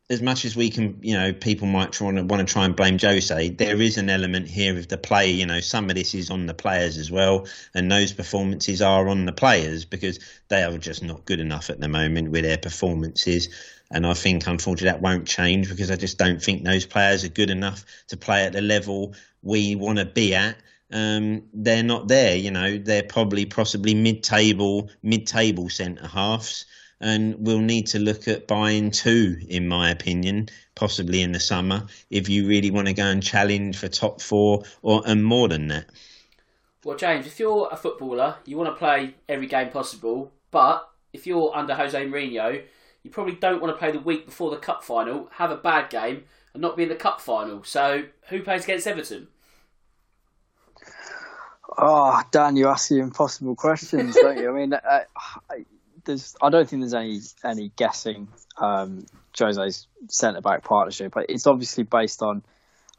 [0.08, 2.74] as much as we can, you know, people might try to want to try and
[2.74, 3.50] blame Jose.
[3.50, 5.30] There is an element here of the play.
[5.30, 9.08] You know, some of this is on the players as well, and those performances are
[9.08, 10.18] on the players because
[10.48, 13.48] they are just not good enough at the moment with their performances.
[13.92, 17.28] And I think, unfortunately, that won't change because I just don't think those players are
[17.28, 20.56] good enough to play at the level we want to be at
[20.92, 22.36] um, they're not there.
[22.36, 26.66] You know, they're probably possibly mid-table, mid-table centre halves,
[27.00, 31.86] and we'll need to look at buying two, in my opinion, possibly in the summer,
[32.10, 35.68] if you really want to go and challenge for top four or and more than
[35.68, 35.86] that.
[36.84, 41.26] Well, James, if you're a footballer, you want to play every game possible, but if
[41.26, 42.62] you're under Jose Mourinho,
[43.02, 45.90] you probably don't want to play the week before the cup final, have a bad
[45.90, 47.62] game, and not be in the cup final.
[47.64, 49.28] So, who plays against Everton?
[51.82, 54.50] Oh, Dan, you ask the impossible questions, don't you?
[54.50, 54.78] I mean, uh,
[55.48, 55.64] I,
[56.04, 58.28] there's, I don't think there's any any guessing
[58.58, 59.06] um,
[59.38, 61.12] Jose's centre back partnership.
[61.14, 62.42] But it's obviously based on,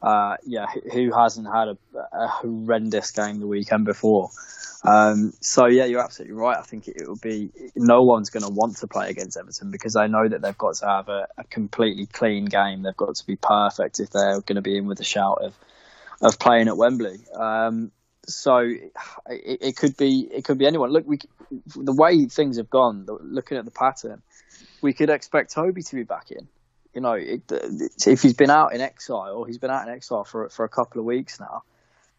[0.02, 1.78] uh, yeah, who hasn't had a,
[2.12, 4.30] a, horrendous game the weekend before.
[4.82, 6.56] Um, so yeah, you're absolutely right.
[6.58, 9.70] I think it, it will be no one's going to want to play against Everton
[9.70, 12.82] because they know that they've got to have a, a completely clean game.
[12.82, 15.54] They've got to be perfect if they're going to be in with a shout of
[16.20, 17.20] of playing at Wembley.
[17.34, 17.92] Um,
[18.26, 20.90] so it, it, could be it could be anyone.
[20.90, 21.18] Look, we
[21.74, 24.22] the way things have gone, looking at the pattern,
[24.80, 26.48] we could expect Toby to be back in.
[26.94, 27.42] You know, it,
[28.06, 31.00] if he's been out in exile, he's been out in exile for for a couple
[31.00, 31.62] of weeks now.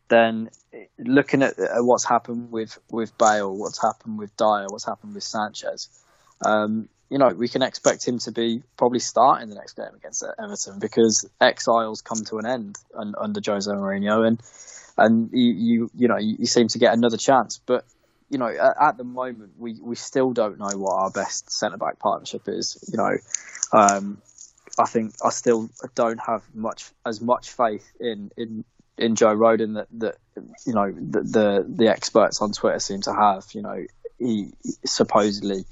[0.09, 0.49] Then
[0.99, 5.23] looking at, at what's happened with with Bale, what's happened with Dier, what's happened with
[5.23, 5.89] Sanchez,
[6.45, 10.23] um, you know, we can expect him to be probably starting the next game against
[10.39, 14.41] Everton because exiles come to an end under Jose Mourinho and
[14.97, 17.59] and you you, you know you, seem to get another chance.
[17.65, 17.85] But
[18.29, 21.99] you know, at, the moment, we, we still don't know what our best centre back
[21.99, 22.83] partnership is.
[22.91, 23.17] You know,
[23.71, 24.21] um,
[24.79, 28.65] I think I still don't have much as much faith in in,
[28.97, 30.15] in Joe Rodon that that
[30.65, 33.45] you know the, the, the experts on Twitter seem to have.
[33.53, 33.85] You know,
[34.17, 34.53] he
[34.85, 35.65] supposedly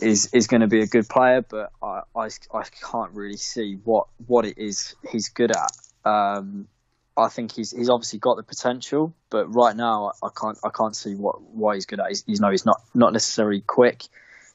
[0.00, 3.78] is is going to be a good player, but I, I, I can't really see
[3.84, 5.72] what what it is he's good at.
[6.04, 6.68] Um,
[7.16, 10.96] I think he's he's obviously got the potential, but right now I, can't I can't
[10.96, 12.08] see what why he's good at.
[12.08, 14.02] He's, he's no, he's not not necessarily quick.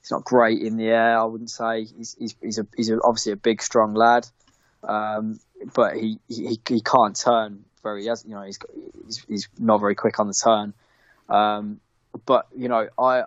[0.02, 1.20] He's not great in the air.
[1.20, 4.28] I wouldn't say he's he's he's, a, he's a, obviously a big strong lad.
[4.84, 5.40] um,
[5.74, 8.04] but he, he he can't turn very.
[8.04, 8.60] He has, you know, he's,
[9.06, 10.74] he's he's not very quick on the turn.
[11.30, 11.80] Um,
[12.26, 13.24] but you know, I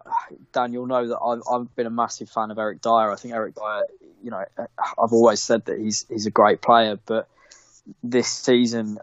[0.52, 3.10] Dan, you'll know that I've, I've been a massive fan of Eric Dier.
[3.10, 3.86] I think Eric Dier,
[4.22, 7.28] you know, I've always said that he's he's a great player, but
[8.02, 8.98] this season,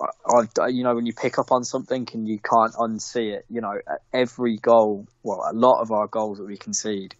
[0.00, 3.60] I, you know, when you pick up on something and you can't unsee it, you
[3.60, 3.74] know,
[4.12, 7.14] every goal, well, a lot of our goals that we concede,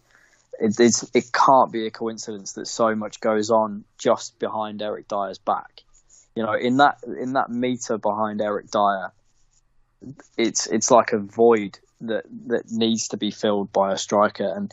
[0.59, 0.79] it,
[1.13, 5.81] it can't be a coincidence that so much goes on just behind Eric Dier's back.
[6.35, 9.11] You know, in that in that meter behind Eric Dier,
[10.37, 14.45] it's it's like a void that that needs to be filled by a striker.
[14.45, 14.71] And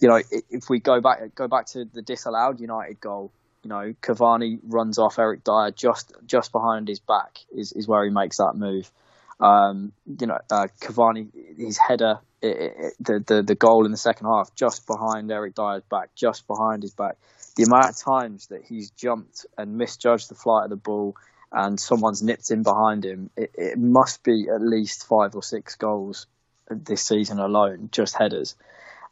[0.00, 0.20] you know,
[0.50, 3.32] if we go back go back to the disallowed United goal,
[3.62, 8.04] you know, Cavani runs off Eric Dier just just behind his back is, is where
[8.04, 8.90] he makes that move.
[9.38, 13.98] Um, you know, uh, Cavani, his header, it, it, the, the the goal in the
[13.98, 17.16] second half, just behind Eric Dier's back, just behind his back.
[17.56, 21.16] The amount of times that he's jumped and misjudged the flight of the ball,
[21.52, 25.74] and someone's nipped in behind him, it, it must be at least five or six
[25.74, 26.26] goals
[26.70, 28.54] this season alone, just headers.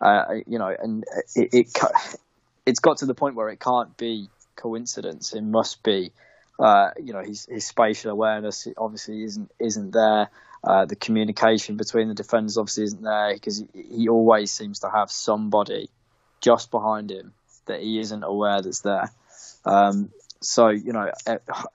[0.01, 1.79] Uh, you know, and it, it
[2.65, 4.29] it's got to the point where it can't be
[4.59, 5.33] coincidence.
[5.33, 6.13] It must be,
[6.59, 10.31] uh, you know, his, his spatial awareness obviously isn't isn't there.
[10.63, 14.91] Uh, the communication between the defenders obviously isn't there because he, he, always seems to
[14.91, 15.89] have somebody
[16.41, 17.33] just behind him
[17.67, 19.09] that he isn't aware that's there.
[19.65, 21.11] Um, so you know,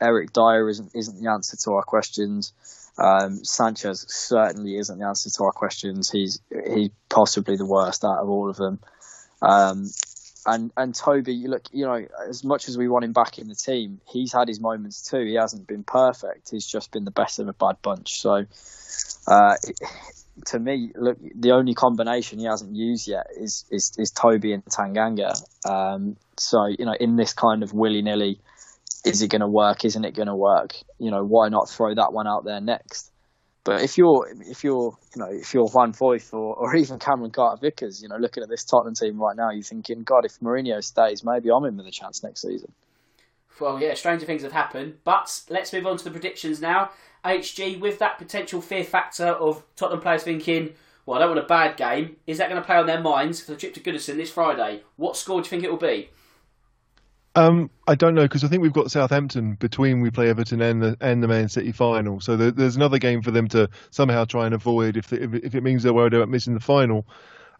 [0.01, 2.53] Eric Dier isn't isn't the answer to our questions.
[2.97, 6.11] Um, Sanchez certainly isn't the answer to our questions.
[6.11, 8.79] He's he's possibly the worst out of all of them.
[9.41, 9.89] Um,
[10.45, 13.47] and and Toby, you look, you know, as much as we want him back in
[13.47, 15.23] the team, he's had his moments too.
[15.23, 16.49] He hasn't been perfect.
[16.51, 18.19] He's just been the best of a bad bunch.
[18.19, 18.45] So,
[19.27, 19.55] uh,
[20.47, 24.65] to me, look, the only combination he hasn't used yet is is, is Toby and
[24.65, 25.33] Tanganga.
[25.67, 28.39] Um, so, you know, in this kind of willy nilly,
[29.05, 29.85] is it going to work?
[29.85, 30.75] Isn't it going to work?
[30.99, 33.12] You know, why not throw that one out there next?
[33.63, 37.31] But if you're if you're you know if you're Juan Foyth or, or even Cameron
[37.31, 40.39] Carter Vickers, you know, looking at this Tottenham team right now, you're thinking, God, if
[40.39, 42.71] Mourinho stays, maybe I'm in with a chance next season.
[43.59, 44.95] Well, yeah, stranger things have happened.
[45.03, 46.89] But let's move on to the predictions now.
[47.23, 50.73] HG, with that potential fear factor of Tottenham players thinking,
[51.05, 53.41] well, I don't want a bad game, is that going to play on their minds
[53.41, 54.83] for the trip to Goodison this Friday?
[54.97, 56.09] What score do you think it will be?
[57.35, 60.81] Um, I don't know because I think we've got Southampton between we play Everton and
[60.81, 62.19] the and the Man City final.
[62.21, 65.55] So there, there's another game for them to somehow try and avoid if, if, if
[65.55, 67.07] it means they're worried about missing the final.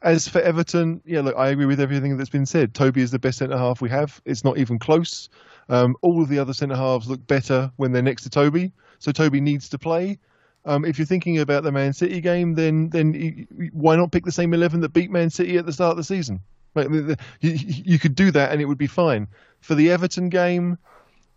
[0.04, 2.74] As for Everton, yeah, look, I agree with everything that's been said.
[2.74, 4.22] Toby is the best centre half we have.
[4.26, 5.30] It's not even close.
[5.70, 8.74] Um, all of the other centre halves look better when they're next to Toby.
[9.00, 10.20] So Toby needs to play.
[10.66, 14.32] Um, if you're thinking about the Man City game, then then why not pick the
[14.32, 16.42] same eleven that beat Man City at the start of the season?
[16.76, 19.28] You, you could do that and it would be fine.
[19.62, 20.78] For the Everton game,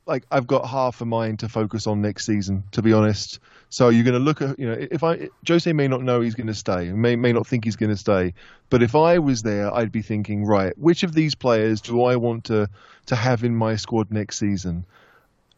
[0.07, 3.41] like I've got half a mind to focus on next season, to be honest.
[3.69, 6.35] So you're going to look at, you know, if I Jose may not know he's
[6.35, 8.33] going to stay, may may not think he's going to stay,
[8.71, 12.17] but if I was there, I'd be thinking, right, which of these players do I
[12.17, 12.69] want to
[13.07, 14.85] to have in my squad next season?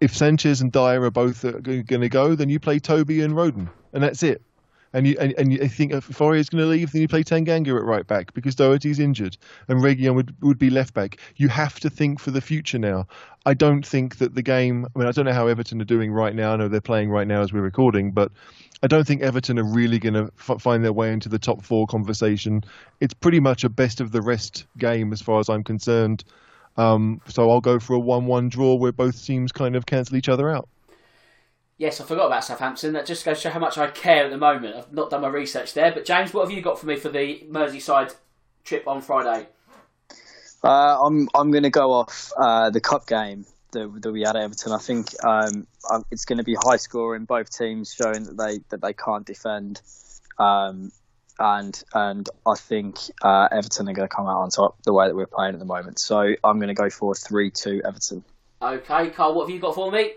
[0.01, 3.35] If Sanchez and Dier are both uh, going to go, then you play Toby and
[3.35, 4.43] Rodon, and that's it
[4.93, 7.23] and you and, and you think if Aurier is going to leave, then you play
[7.23, 9.37] Tanganga at right back because Doherty's injured
[9.69, 11.19] and Reguilon would would be left back.
[11.37, 13.07] You have to think for the future now.
[13.47, 14.87] I don't think that the game.
[14.95, 16.53] I mean, I don't know how Everton are doing right now.
[16.53, 18.31] I know they're playing right now as we're recording, but
[18.83, 21.65] I don't think Everton are really going to f- find their way into the top
[21.65, 22.63] four conversation.
[23.01, 26.25] It's pretty much a best of the rest game as far as I'm concerned.
[26.77, 30.29] Um, so I'll go for a one-one draw where both teams kind of cancel each
[30.29, 30.69] other out.
[31.79, 32.93] Yes, I forgot about Southampton.
[32.93, 34.75] That just goes to show how much I care at the moment.
[34.75, 35.93] I've not done my research there.
[35.93, 38.17] But James, what have you got for me for the Merseyside
[38.65, 39.47] trip on Friday?
[40.65, 44.35] Uh, I'm I'm going to go off uh, the cup game that, that, we had
[44.35, 44.73] at Everton.
[44.73, 45.69] I think um,
[46.11, 49.81] it's going to be high scoring, both teams showing that they that they can't defend,
[50.37, 50.91] um,
[51.39, 55.07] and and I think uh, Everton are going to come out on top the way
[55.07, 56.01] that we're playing at the moment.
[56.01, 58.25] So I'm going to go for three two Everton.
[58.61, 60.15] Okay, Carl, what have you got for me?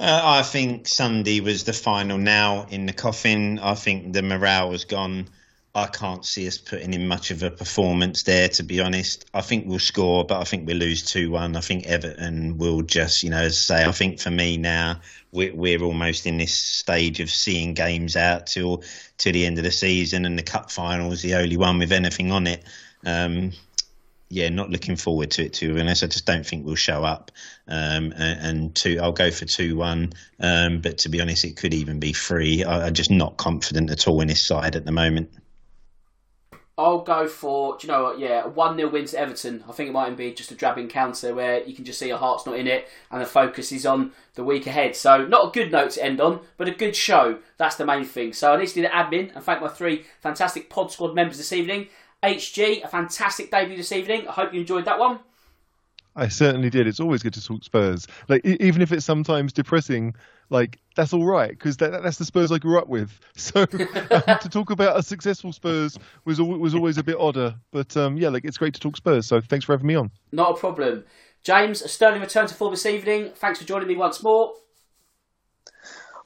[0.00, 3.60] Uh, I think Sunday was the final now in the coffin.
[3.60, 5.28] I think the morale has gone.
[5.76, 9.24] I can't see us putting in much of a performance there, to be honest.
[9.34, 11.56] I think we'll score, but I think we'll lose 2 1.
[11.56, 15.00] I think Everton will just, you know, say, I think for me now,
[15.32, 18.84] we're, we're almost in this stage of seeing games out till,
[19.18, 21.92] till the end of the season, and the cup final is the only one with
[21.92, 22.64] anything on it.
[23.04, 23.52] Um,
[24.34, 26.02] yeah, not looking forward to it too, unless.
[26.02, 27.30] I just don't think we'll show up.
[27.68, 30.12] Um, and, and, two, I'll go for two one.
[30.40, 32.64] Um, but to be honest, it could even be three.
[32.64, 35.30] I, am just not confident at all in this side at the moment.
[36.76, 39.62] I'll go for, do you know what, yeah, 1 0 win to Everton.
[39.68, 42.18] I think it might be just a drab encounter where you can just see your
[42.18, 44.96] heart's not in it and the focus is on the week ahead.
[44.96, 47.38] So, not a good note to end on, but a good show.
[47.58, 48.32] That's the main thing.
[48.32, 51.36] So, I need to do the admin and thank my three fantastic Pod Squad members
[51.36, 51.86] this evening.
[52.24, 54.26] HG, a fantastic debut this evening.
[54.26, 55.20] I hope you enjoyed that one.
[56.16, 56.86] I certainly did.
[56.86, 58.06] It's always good to talk Spurs.
[58.28, 60.14] Like even if it's sometimes depressing,
[60.48, 63.18] like that's all right because that, that's the Spurs I grew up with.
[63.36, 63.66] So um,
[64.40, 67.56] to talk about a successful Spurs was was always a bit odder.
[67.72, 69.26] But um, yeah, like it's great to talk Spurs.
[69.26, 70.10] So thanks for having me on.
[70.32, 71.04] Not a problem,
[71.42, 71.82] James.
[71.82, 73.32] A sterling return to form this evening.
[73.34, 74.54] Thanks for joining me once more.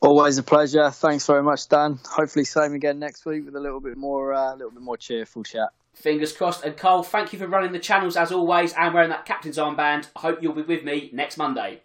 [0.01, 0.90] Always a pleasure.
[0.90, 1.99] Thanks very much, Dan.
[2.09, 4.96] Hopefully, same again next week with a little bit more, a uh, little bit more
[4.96, 5.70] cheerful chat.
[5.99, 6.64] Fingers crossed.
[6.64, 10.07] And Cole, thank you for running the channels as always and wearing that captain's armband.
[10.14, 11.80] I hope you'll be with me next Monday.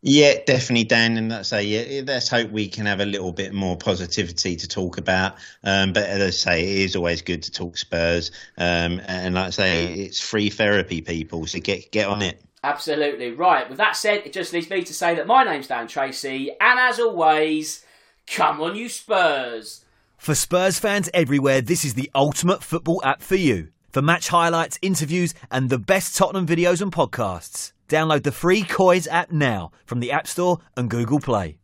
[0.00, 1.18] Yeah, definitely, Dan.
[1.18, 4.66] And let's say, yeah, let's hope we can have a little bit more positivity to
[4.66, 5.34] talk about.
[5.62, 8.30] Um, but as I say, it is always good to talk Spurs.
[8.56, 11.46] Um, and like I say, it's free therapy, people.
[11.46, 12.40] So get get on it.
[12.64, 13.68] Absolutely right.
[13.68, 16.78] With that said, it just leaves me to say that my name's Dan Tracy, and
[16.78, 17.84] as always,
[18.26, 19.84] come on, you Spurs.
[20.18, 23.68] For Spurs fans everywhere, this is the ultimate football app for you.
[23.92, 29.06] For match highlights, interviews, and the best Tottenham videos and podcasts, download the free COYS
[29.10, 31.60] app now from the App Store and Google Play.